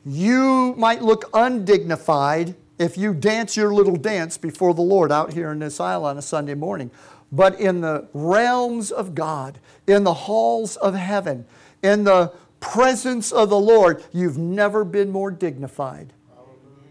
you 0.05 0.73
might 0.77 1.01
look 1.01 1.29
undignified 1.33 2.55
if 2.77 2.97
you 2.97 3.13
dance 3.13 3.55
your 3.55 3.73
little 3.73 3.95
dance 3.95 4.37
before 4.37 4.73
the 4.73 4.81
Lord 4.81 5.11
out 5.11 5.31
here 5.31 5.51
in 5.51 5.59
this 5.59 5.79
aisle 5.79 6.03
on 6.03 6.17
a 6.17 6.21
Sunday 6.21 6.55
morning 6.55 6.91
but 7.33 7.59
in 7.59 7.81
the 7.81 8.07
realms 8.13 8.91
of 8.91 9.15
God, 9.15 9.59
in 9.87 10.03
the 10.03 10.13
halls 10.13 10.75
of 10.77 10.93
heaven, 10.93 11.45
in 11.81 12.03
the 12.03 12.31
presence 12.59 13.31
of 13.31 13.49
the 13.49 13.59
Lord, 13.59 14.03
you've 14.13 14.37
never 14.37 14.85
been 14.85 15.09
more 15.09 15.31
dignified 15.31 16.13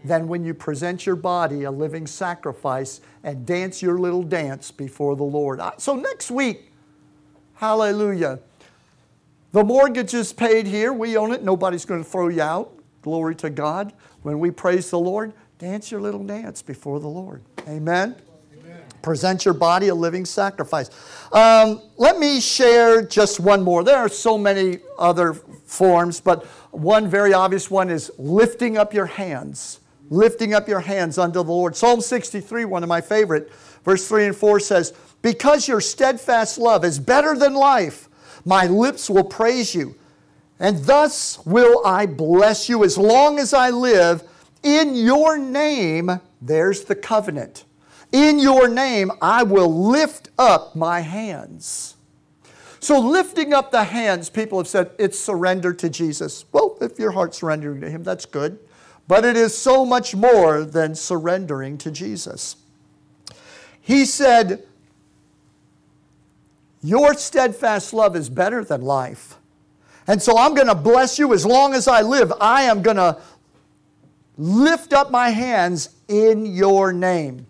than 0.03 0.27
when 0.27 0.43
you 0.43 0.53
present 0.53 1.05
your 1.05 1.15
body 1.15 1.63
a 1.63 1.71
living 1.71 2.05
sacrifice 2.05 2.99
and 3.23 3.45
dance 3.45 3.81
your 3.81 3.97
little 3.97 4.23
dance 4.23 4.71
before 4.71 5.15
the 5.15 5.23
Lord. 5.23 5.61
So 5.77 5.95
next 5.95 6.29
week, 6.29 6.71
hallelujah. 7.55 8.39
The 9.51 9.63
mortgage 9.63 10.13
is 10.13 10.33
paid 10.33 10.67
here. 10.67 10.91
We 10.91 11.15
own 11.15 11.31
it. 11.31 11.43
Nobody's 11.43 11.85
going 11.85 12.03
to 12.03 12.09
throw 12.09 12.27
you 12.27 12.41
out. 12.41 12.73
Glory 13.01 13.35
to 13.35 13.49
God. 13.49 13.93
When 14.23 14.39
we 14.39 14.51
praise 14.51 14.89
the 14.89 14.99
Lord, 14.99 15.33
dance 15.59 15.91
your 15.91 16.01
little 16.01 16.23
dance 16.23 16.61
before 16.61 16.99
the 16.99 17.07
Lord. 17.07 17.43
Amen. 17.67 18.15
Present 19.01 19.43
your 19.43 19.53
body 19.53 19.89
a 19.89 19.95
living 19.95 20.23
sacrifice. 20.25 20.89
Um, 21.33 21.81
let 21.97 22.17
me 22.17 22.39
share 22.39 23.05
just 23.05 23.39
one 23.39 23.61
more. 23.61 23.83
There 23.83 23.97
are 23.97 24.07
so 24.09 24.37
many 24.37 24.79
other 24.97 25.33
forms, 25.33 26.21
but 26.21 26.45
one 26.71 27.09
very 27.09 27.33
obvious 27.33 27.69
one 27.69 27.89
is 27.89 28.11
lifting 28.17 28.77
up 28.77 28.93
your 28.93 29.05
hands. 29.05 29.81
Lifting 30.13 30.53
up 30.53 30.67
your 30.67 30.81
hands 30.81 31.17
unto 31.17 31.43
the 31.43 31.43
Lord. 31.43 31.75
Psalm 31.75 31.99
63, 31.99 32.65
one 32.65 32.83
of 32.83 32.89
my 32.89 33.01
favorite 33.01 33.51
verse 33.83 34.07
3 34.07 34.27
and 34.27 34.35
4 34.35 34.59
says, 34.59 34.93
Because 35.23 35.67
your 35.67 35.81
steadfast 35.81 36.59
love 36.59 36.85
is 36.85 36.99
better 36.99 37.35
than 37.35 37.55
life, 37.55 38.09
my 38.45 38.67
lips 38.67 39.09
will 39.09 39.23
praise 39.23 39.73
you. 39.73 39.95
And 40.59 40.85
thus 40.85 41.43
will 41.47 41.83
I 41.83 42.05
bless 42.05 42.69
you 42.69 42.83
as 42.83 42.95
long 42.95 43.39
as 43.39 43.55
I 43.55 43.71
live. 43.71 44.21
In 44.61 44.93
your 44.93 45.39
name, 45.39 46.21
there's 46.39 46.83
the 46.83 46.95
covenant. 46.95 47.65
In 48.11 48.37
your 48.37 48.67
name, 48.67 49.11
I 49.19 49.41
will 49.41 49.89
lift 49.89 50.29
up 50.37 50.75
my 50.75 50.99
hands. 50.99 51.95
So, 52.79 52.99
lifting 52.99 53.51
up 53.51 53.71
the 53.71 53.85
hands, 53.85 54.29
people 54.29 54.59
have 54.59 54.67
said 54.67 54.91
it's 54.99 55.19
surrender 55.19 55.73
to 55.73 55.89
Jesus. 55.89 56.45
Well, 56.51 56.77
if 56.81 56.99
your 56.99 57.11
heart's 57.11 57.39
surrendering 57.39 57.81
to 57.81 57.89
Him, 57.89 58.03
that's 58.03 58.27
good. 58.27 58.59
But 59.07 59.25
it 59.25 59.35
is 59.35 59.57
so 59.57 59.85
much 59.85 60.15
more 60.15 60.63
than 60.63 60.95
surrendering 60.95 61.77
to 61.79 61.91
Jesus. 61.91 62.55
He 63.81 64.05
said, 64.05 64.63
Your 66.81 67.13
steadfast 67.13 67.93
love 67.93 68.15
is 68.15 68.29
better 68.29 68.63
than 68.63 68.81
life. 68.81 69.37
And 70.07 70.21
so 70.21 70.37
I'm 70.37 70.53
going 70.53 70.67
to 70.67 70.75
bless 70.75 71.19
you 71.19 71.33
as 71.33 71.45
long 71.45 71.73
as 71.73 71.87
I 71.87 72.01
live. 72.01 72.31
I 72.39 72.63
am 72.63 72.81
going 72.81 72.97
to 72.97 73.17
lift 74.37 74.93
up 74.93 75.11
my 75.11 75.29
hands 75.29 75.89
in 76.07 76.45
your 76.45 76.91
name. 76.91 77.45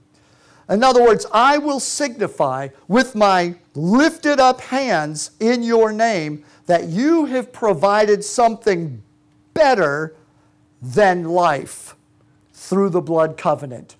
In 0.70 0.84
other 0.84 1.04
words, 1.04 1.26
I 1.32 1.58
will 1.58 1.80
signify 1.80 2.70
with 2.88 3.16
my 3.16 3.56
lifted 3.76 4.39
up 4.39 4.62
hands 4.62 5.32
in 5.39 5.62
your 5.62 5.91
name 5.91 6.43
that 6.66 6.86
you 6.86 7.26
have 7.26 7.51
provided 7.51 8.24
something 8.24 9.01
better 9.54 10.16
than 10.84 11.24
life 11.24 11.96
through 12.54 12.90
the 12.90 13.02
blood 13.02 13.38
covenant. 13.38 13.96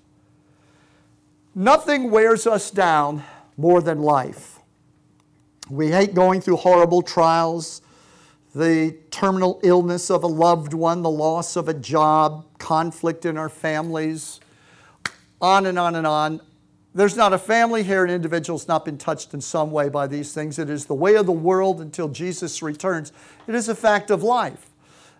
Nothing 1.54 2.10
wears 2.10 2.46
us 2.46 2.70
down 2.70 3.22
more 3.56 3.80
than 3.80 4.02
life. 4.02 4.58
We 5.70 5.90
hate 5.90 6.14
going 6.14 6.42
through 6.42 6.56
horrible 6.56 7.00
trials, 7.00 7.80
the 8.54 8.96
terminal 9.10 9.60
illness 9.62 10.10
of 10.10 10.24
a 10.24 10.26
loved 10.26 10.74
one, 10.74 11.00
the 11.00 11.10
loss 11.10 11.56
of 11.56 11.68
a 11.68 11.74
job, 11.74 12.44
conflict 12.58 13.24
in 13.24 13.38
our 13.38 13.48
families, 13.48 14.40
on 15.40 15.64
and 15.64 15.78
on 15.78 15.94
and 15.94 16.06
on. 16.06 16.40
There's 16.94 17.16
not 17.16 17.32
a 17.32 17.38
family 17.38 17.82
here, 17.82 18.04
an 18.04 18.10
individual 18.10 18.58
has 18.58 18.68
not 18.68 18.84
been 18.84 18.98
touched 18.98 19.32
in 19.32 19.40
some 19.40 19.70
way 19.70 19.88
by 19.88 20.06
these 20.06 20.34
things. 20.34 20.58
It 20.58 20.68
is 20.68 20.84
the 20.84 20.94
way 20.94 21.14
of 21.14 21.24
the 21.24 21.32
world 21.32 21.80
until 21.80 22.08
Jesus 22.08 22.62
returns. 22.62 23.10
It 23.46 23.54
is 23.54 23.68
a 23.68 23.74
fact 23.74 24.10
of 24.10 24.22
life. 24.22 24.70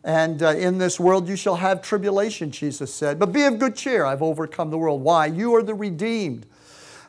And 0.04 0.42
uh, 0.42 0.50
in 0.50 0.76
this 0.76 1.00
world 1.00 1.28
you 1.28 1.34
shall 1.34 1.56
have 1.56 1.80
tribulation, 1.80 2.50
Jesus 2.50 2.92
said. 2.92 3.18
But 3.18 3.32
be 3.32 3.44
of 3.44 3.58
good 3.58 3.74
cheer, 3.74 4.04
I've 4.04 4.22
overcome 4.22 4.70
the 4.70 4.78
world. 4.78 5.02
Why? 5.02 5.26
You 5.26 5.54
are 5.54 5.62
the 5.62 5.74
redeemed. 5.74 6.46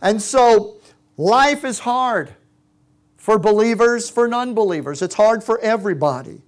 And 0.02 0.22
so 0.22 0.78
life 1.18 1.66
is 1.66 1.80
hard 1.80 2.34
for 3.18 3.38
believers, 3.38 4.10
for 4.10 4.28
non 4.30 4.54
believers. 4.54 5.02
It's 5.02 5.16
hard 5.16 5.44
for 5.44 5.60
everybody. 5.60 6.42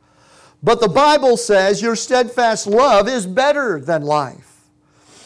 But 0.63 0.79
the 0.79 0.87
Bible 0.87 1.35
says 1.35 1.81
your 1.81 1.95
steadfast 1.95 2.65
love 2.65 3.07
is 3.09 3.27
better 3.27 3.79
than 3.79 4.03
life. 4.03 4.61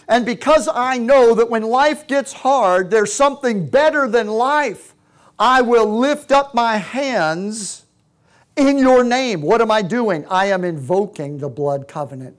And 0.08 0.26
because 0.26 0.68
I 0.68 0.98
know 0.98 1.36
that 1.36 1.50
when 1.50 1.64
life 1.64 2.08
gets 2.08 2.34
hard, 2.34 2.90
there's 2.90 3.14
something 3.14 3.68
better 3.68 4.08
than 4.08 4.28
life, 4.28 4.94
I 5.38 5.62
will 5.62 6.00
lift 6.00 6.32
up 6.32 6.54
my 6.54 6.78
hands 6.78 7.81
in 8.56 8.78
your 8.78 9.04
name. 9.04 9.42
What 9.42 9.62
am 9.62 9.72
I 9.72 9.82
doing? 9.82 10.26
I 10.28 10.48
am 10.48 10.64
invoking 10.64 11.38
the 11.38 11.50
blood 11.50 11.88
covenant. 11.88 12.38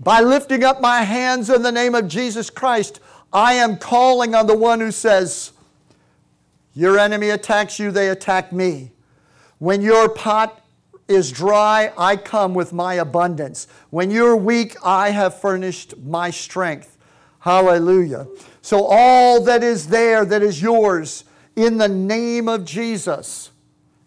By 0.00 0.20
lifting 0.20 0.64
up 0.64 0.80
my 0.80 1.02
hands 1.02 1.50
in 1.50 1.62
the 1.62 1.72
name 1.72 1.94
of 1.94 2.08
Jesus 2.08 2.48
Christ, 2.48 3.00
I 3.32 3.54
am 3.54 3.76
calling 3.76 4.34
on 4.34 4.46
the 4.46 4.56
one 4.56 4.80
who 4.80 4.90
says, 4.90 5.52
Your 6.74 6.98
enemy 6.98 7.30
attacks 7.30 7.78
you, 7.78 7.90
they 7.90 8.08
attack 8.08 8.52
me. 8.52 8.92
When 9.58 9.82
your 9.82 10.08
pot 10.08 10.64
is 11.06 11.30
dry, 11.30 11.92
I 11.98 12.16
come 12.16 12.54
with 12.54 12.72
my 12.72 12.94
abundance. 12.94 13.66
When 13.90 14.10
you're 14.10 14.36
weak, 14.36 14.76
I 14.82 15.10
have 15.10 15.38
furnished 15.38 15.98
my 15.98 16.30
strength. 16.30 16.96
Hallelujah. 17.40 18.26
So, 18.62 18.84
all 18.84 19.42
that 19.42 19.62
is 19.62 19.88
there 19.88 20.24
that 20.24 20.42
is 20.42 20.62
yours 20.62 21.24
in 21.56 21.78
the 21.78 21.88
name 21.88 22.48
of 22.48 22.64
Jesus, 22.64 23.50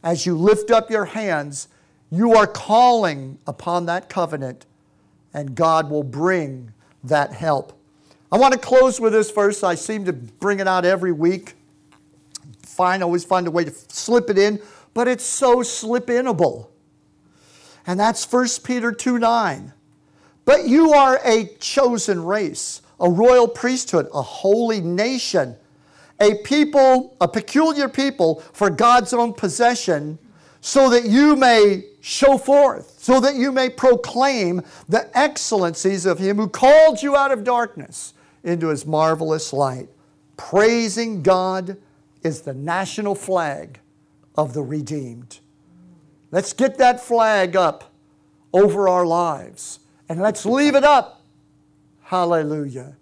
as 0.04 0.26
you 0.26 0.38
lift 0.38 0.72
up 0.72 0.90
your 0.92 1.06
hands, 1.06 1.68
you 2.12 2.36
are 2.36 2.48
calling 2.48 3.40
upon 3.48 3.86
that 3.88 4.10
covenant, 4.10 4.66
and 5.34 5.56
God 5.56 5.90
will 5.90 6.04
bring 6.04 6.74
that 7.04 7.34
help. 7.34 7.80
I 8.32 8.38
want 8.38 8.54
to 8.54 8.60
close 8.60 9.00
with 9.00 9.14
this 9.14 9.32
verse. 9.32 9.64
I 9.64 9.76
seem 9.76 10.06
to 10.06 10.14
bring 10.14 10.60
it 10.60 10.68
out 10.68 10.86
every 10.86 11.12
week. 11.12 11.54
Fine, 12.62 13.02
always 13.02 13.24
find 13.24 13.48
a 13.48 13.52
way 13.52 13.64
to 13.64 13.72
slip 13.72 14.30
it 14.30 14.38
in, 14.38 14.62
but 14.94 15.08
it's 15.08 15.24
so 15.24 15.64
slip 15.64 16.08
inable 16.08 16.68
and 17.86 18.00
that's 18.00 18.32
1 18.32 18.48
Peter 18.64 18.92
2 18.92 19.20
9. 19.20 19.74
But 20.46 20.68
you 20.68 20.94
are 20.94 21.20
a 21.24 21.46
chosen 21.60 22.24
race, 22.24 22.82
a 23.00 23.10
royal 23.10 23.48
priesthood, 23.48 24.08
a 24.14 24.22
holy 24.22 24.82
nation, 24.82 25.56
a 26.20 26.36
people, 26.36 27.16
a 27.20 27.28
peculiar 27.28 27.90
people 27.90 28.42
for 28.54 28.70
God's 28.70 29.14
own 29.14 29.34
possession, 29.34 30.20
so 30.62 30.90
that 30.90 31.06
you 31.06 31.36
may 31.36 31.84
show 32.00 32.38
forth, 32.38 32.96
so 33.00 33.20
that 33.20 33.36
you 33.36 33.52
may 33.52 33.70
proclaim 33.70 34.62
the 34.88 35.10
excellencies 35.18 36.06
of 36.06 36.20
Him 36.20 36.38
who 36.38 36.48
called 36.48 37.02
you 37.02 37.16
out 37.16 37.32
of 37.32 37.44
darkness 37.44 38.14
into 38.44 38.68
His 38.68 38.86
marvelous 38.86 39.52
light. 39.52 39.90
Praising 40.38 41.22
God 41.22 41.78
is 42.24 42.42
the 42.42 42.54
national 42.54 43.16
flag 43.16 43.80
of 44.36 44.54
the 44.54 44.64
redeemed. 44.64 45.40
Let's 46.32 46.54
get 46.54 46.78
that 46.78 47.00
flag 47.00 47.56
up 47.56 47.92
over 48.54 48.88
our 48.88 49.06
lives 49.06 49.80
and 50.10 50.22
let's 50.22 50.46
leave 50.46 50.76
it 50.76 50.84
up. 50.84 51.22
Hallelujah. 52.04 52.96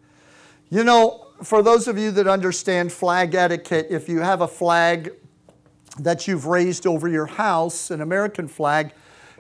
You 0.70 0.84
know, 0.84 1.28
for 1.44 1.64
those 1.64 1.88
of 1.88 1.98
you 1.98 2.12
that 2.12 2.28
understand 2.28 2.92
flag 2.92 3.36
etiquette, 3.36 3.88
if 3.90 4.08
you 4.08 4.20
have 4.20 4.42
a 4.42 4.48
flag 4.48 5.14
that 6.00 6.28
you've 6.28 6.46
raised 6.46 6.88
over 6.88 7.08
your 7.08 7.26
house, 7.26 7.92
an 7.92 8.02
American 8.02 8.48
flag, 8.48 8.94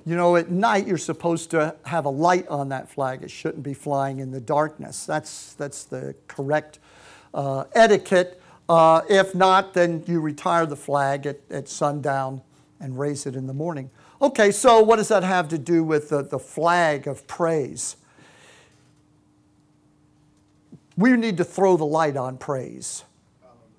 you 0.05 0.15
know, 0.15 0.35
at 0.35 0.49
night 0.49 0.87
you're 0.87 0.97
supposed 0.97 1.51
to 1.51 1.75
have 1.85 2.05
a 2.05 2.09
light 2.09 2.47
on 2.47 2.69
that 2.69 2.89
flag. 2.89 3.23
It 3.23 3.31
shouldn't 3.31 3.63
be 3.63 3.73
flying 3.73 4.19
in 4.19 4.31
the 4.31 4.41
darkness. 4.41 5.05
That's, 5.05 5.53
that's 5.53 5.83
the 5.83 6.15
correct 6.27 6.79
uh, 7.33 7.65
etiquette. 7.73 8.41
Uh, 8.67 9.01
if 9.09 9.35
not, 9.35 9.73
then 9.73 10.03
you 10.07 10.19
retire 10.21 10.65
the 10.65 10.75
flag 10.75 11.25
at, 11.25 11.39
at 11.49 11.69
sundown 11.69 12.41
and 12.79 12.97
raise 12.97 13.25
it 13.25 13.35
in 13.35 13.47
the 13.47 13.53
morning. 13.53 13.91
Okay, 14.21 14.51
so 14.51 14.81
what 14.81 14.95
does 14.95 15.07
that 15.09 15.23
have 15.23 15.47
to 15.49 15.57
do 15.57 15.83
with 15.83 16.09
the, 16.09 16.23
the 16.23 16.39
flag 16.39 17.07
of 17.07 17.27
praise? 17.27 17.95
We 21.01 21.11
need 21.17 21.37
to 21.37 21.43
throw 21.43 21.77
the 21.77 21.85
light 21.85 22.15
on 22.15 22.37
praise. 22.37 23.03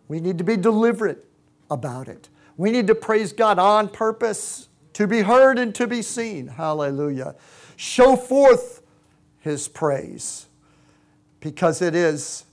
We 0.08 0.20
need 0.20 0.38
to 0.38 0.44
be 0.44 0.56
deliberate 0.56 1.24
about 1.70 2.08
it. 2.08 2.28
We 2.56 2.70
need 2.70 2.86
to 2.88 2.94
praise 2.94 3.32
God 3.32 3.58
on 3.58 3.88
purpose 3.88 4.68
to 4.94 5.06
be 5.06 5.22
heard 5.22 5.58
and 5.58 5.74
to 5.76 5.86
be 5.86 6.02
seen. 6.02 6.48
Hallelujah. 6.48 7.34
Show 7.76 8.16
forth 8.16 8.82
His 9.40 9.68
praise 9.68 10.46
because 11.40 11.80
it 11.80 11.94
is 11.94 12.44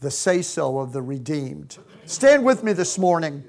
the 0.00 0.10
say 0.10 0.42
so 0.42 0.78
of 0.78 0.92
the 0.92 1.02
redeemed. 1.02 1.78
Stand 2.06 2.44
with 2.44 2.64
me 2.64 2.72
this 2.72 2.98
morning. 2.98 3.44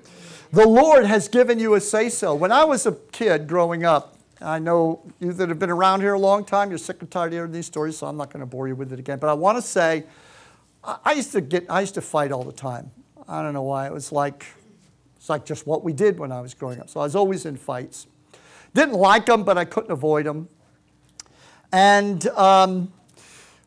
The 0.51 0.67
Lord 0.67 1.05
has 1.05 1.27
given 1.27 1.59
you 1.59 1.75
a 1.75 1.81
say 1.81 2.09
so. 2.09 2.35
When 2.35 2.51
I 2.51 2.65
was 2.65 2.85
a 2.85 2.93
kid 3.11 3.47
growing 3.47 3.85
up, 3.85 4.17
I 4.41 4.59
know 4.59 5.01
you 5.19 5.33
that 5.33 5.49
have 5.49 5.59
been 5.59 5.69
around 5.69 6.01
here 6.01 6.13
a 6.13 6.19
long 6.19 6.45
time, 6.45 6.69
you're 6.69 6.77
sick 6.77 6.97
and 7.01 7.11
tired 7.11 7.27
of 7.27 7.33
hearing 7.33 7.51
these 7.51 7.65
stories, 7.65 7.97
so 7.97 8.07
I'm 8.07 8.17
not 8.17 8.31
going 8.31 8.39
to 8.39 8.45
bore 8.45 8.67
you 8.67 8.75
with 8.75 8.93
it 8.93 8.99
again. 8.99 9.19
But 9.19 9.29
I 9.29 9.33
want 9.33 9.57
to 9.57 9.61
say, 9.61 10.05
I 10.83 11.13
used 11.13 11.31
to 11.33 11.41
get, 11.41 11.65
I 11.69 11.81
used 11.81 11.95
to 11.95 12.01
fight 12.01 12.31
all 12.31 12.43
the 12.43 12.53
time. 12.53 12.91
I 13.27 13.41
don't 13.41 13.53
know 13.53 13.63
why. 13.63 13.87
It 13.87 13.93
was 13.93 14.11
like, 14.11 14.45
it's 15.17 15.29
like 15.29 15.45
just 15.45 15.67
what 15.67 15.83
we 15.83 15.93
did 15.93 16.17
when 16.17 16.31
I 16.31 16.41
was 16.41 16.53
growing 16.53 16.79
up. 16.79 16.89
So 16.89 16.99
I 16.99 17.03
was 17.03 17.15
always 17.15 17.45
in 17.45 17.57
fights. 17.57 18.07
Didn't 18.73 18.95
like 18.95 19.25
them, 19.25 19.43
but 19.43 19.57
I 19.57 19.65
couldn't 19.65 19.91
avoid 19.91 20.25
them. 20.25 20.47
And 21.71 22.25
um, 22.29 22.91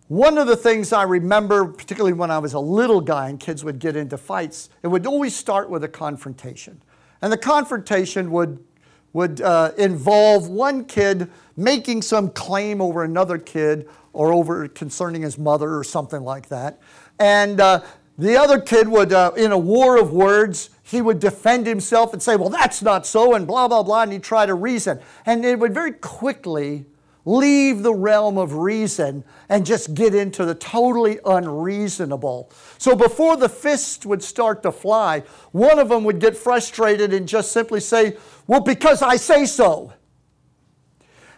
one 0.09 0.39
of 0.39 0.47
the 0.47 0.57
things 0.57 0.93
I 0.93 1.05
remember, 1.05 1.67
particularly 1.67 2.13
when 2.13 2.31
I 2.31 2.39
was 2.39 2.55
a 2.55 2.61
little 2.61 3.01
guy 3.01 3.29
and 3.29 3.39
kids 3.39 3.65
would 3.65 3.79
get 3.79 3.97
into 3.97 4.17
fights, 4.17 4.71
it 4.83 4.89
would 4.89 5.07
always 5.07 5.37
start 5.37 5.71
with 5.71 5.85
a 5.85 5.89
confrontation. 5.89 6.83
And 7.21 7.33
the 7.33 7.39
confrontation 7.39 8.31
would, 8.33 8.65
would 9.13 9.41
uh, 9.41 9.73
involve 9.79 10.49
one 10.49 10.85
kid 10.85 11.31
making 11.57 12.03
some 12.03 12.31
claim 12.31 12.81
over 12.81 13.05
another 13.05 13.39
kid 13.39 13.89
or 14.13 14.33
over 14.33 14.69
concerning 14.69 15.23
his 15.23 15.39
mother 15.39 15.77
or 15.77 15.85
something 15.85 16.23
like 16.23 16.49
that. 16.49 16.81
And 17.23 17.61
uh, 17.61 17.83
the 18.19 18.37
other 18.37 18.59
kid 18.59 18.89
would, 18.89 19.13
uh, 19.13 19.31
in 19.37 19.53
a 19.53 19.59
war 19.59 19.97
of 19.97 20.13
words, 20.13 20.71
he 20.83 21.01
would 21.01 21.21
defend 21.21 21.69
himself 21.69 22.13
and 22.13 22.21
say, 22.21 22.35
Well, 22.35 22.49
that's 22.49 22.83
not 22.83 23.07
so, 23.07 23.35
and 23.35 23.47
blah, 23.47 23.69
blah, 23.69 23.85
blah, 23.85 24.03
and 24.03 24.13
he'd 24.13 24.25
try 24.25 24.45
to 24.45 24.55
reason. 24.55 24.99
And 25.25 25.45
it 25.45 25.57
would 25.61 25.73
very 25.73 25.93
quickly 25.93 26.85
leave 27.25 27.85
the 27.85 27.95
realm 27.95 28.39
of 28.39 28.55
reason 28.55 29.23
and 29.49 29.65
just 29.65 29.95
get 29.95 30.17
into 30.17 30.45
the 30.45 30.57
totally 30.57 31.21
unreasonable. 31.25 32.51
So 32.79 32.97
before 32.97 33.37
the 33.37 33.49
fist 33.49 34.05
would 34.05 34.25
start 34.25 34.65
to 34.65 34.73
fly, 34.73 35.23
one 35.53 35.79
of 35.79 35.91
them 35.91 36.03
would 36.03 36.19
get 36.19 36.37
frustrated 36.37 37.13
and 37.13 37.29
just 37.29 37.53
simply 37.53 37.79
say, 37.79 38.17
Well, 38.49 38.63
because 38.63 39.01
I 39.01 39.15
say 39.15 39.47
so. 39.47 39.93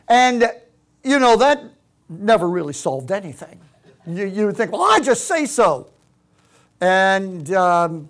And, 0.08 0.50
you 1.02 1.18
know, 1.18 1.36
that 1.36 1.62
never 2.08 2.48
really 2.48 2.72
solved 2.72 3.12
anything. 3.12 3.60
You, 4.06 4.26
you 4.26 4.46
would 4.46 4.56
think, 4.56 4.72
Well, 4.72 4.82
I 4.82 5.00
just 5.00 5.26
say 5.26 5.46
so. 5.46 5.90
And 6.80 7.50
um, 7.52 8.08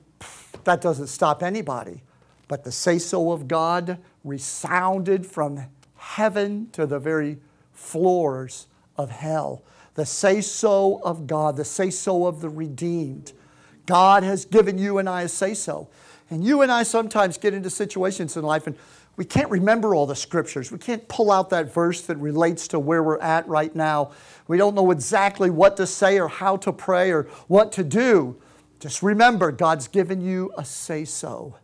that 0.65 0.81
doesn't 0.81 1.09
stop 1.09 1.43
anybody. 1.43 2.03
But 2.49 2.65
the 2.65 2.73
say 2.73 2.99
so 2.99 3.33
of 3.33 3.49
God 3.49 3.99
resounded 4.25 5.27
from 5.27 5.67
heaven 5.97 6.69
to 6.73 6.87
the 6.87 6.99
very 6.99 7.39
floors 7.73 8.67
of 8.97 9.11
hell. 9.11 9.63
The 9.95 10.07
say 10.07 10.41
so 10.41 11.01
of 11.05 11.27
God, 11.27 11.57
the 11.57 11.65
say 11.65 11.91
so 11.91 12.27
of 12.27 12.41
the 12.41 12.49
redeemed. 12.49 13.33
God 13.87 14.23
has 14.23 14.45
given 14.45 14.79
you 14.79 14.99
and 14.99 15.09
I 15.09 15.23
a 15.23 15.29
say 15.29 15.55
so. 15.55 15.89
And 16.31 16.45
you 16.45 16.63
and 16.63 16.73
I 16.73 16.83
sometimes 16.83 17.39
get 17.39 17.55
into 17.55 17.71
situations 17.71 18.37
in 18.37 18.45
life 18.45 18.67
and 18.67 18.77
we 19.17 19.25
can't 19.25 19.49
remember 19.51 19.95
all 19.95 20.07
the 20.07 20.17
scriptures. 20.17 20.73
We 20.73 20.79
can't 20.79 21.07
pull 21.09 21.31
out 21.31 21.51
that 21.51 21.73
verse 21.73 22.03
that 22.03 22.17
relates 22.17 22.69
to 22.69 22.79
where 22.79 23.03
we're 23.03 23.21
at 23.21 23.47
right 23.47 23.75
now. 23.75 24.11
We 24.49 24.57
don't 24.57 24.75
know 24.75 24.91
exactly 24.91 25.51
what 25.51 25.77
to 25.77 25.87
say 25.87 26.19
or 26.19 26.29
how 26.29 26.57
to 26.59 26.73
pray 26.73 27.13
or 27.13 27.25
what 27.47 27.71
to 27.73 27.85
do. 27.85 28.37
Just 28.81 29.03
remember, 29.03 29.53
God's 29.53 29.89
given 29.89 30.21
you 30.21 30.53
a 30.59 30.65
say 30.65 31.05
so. 31.05 31.57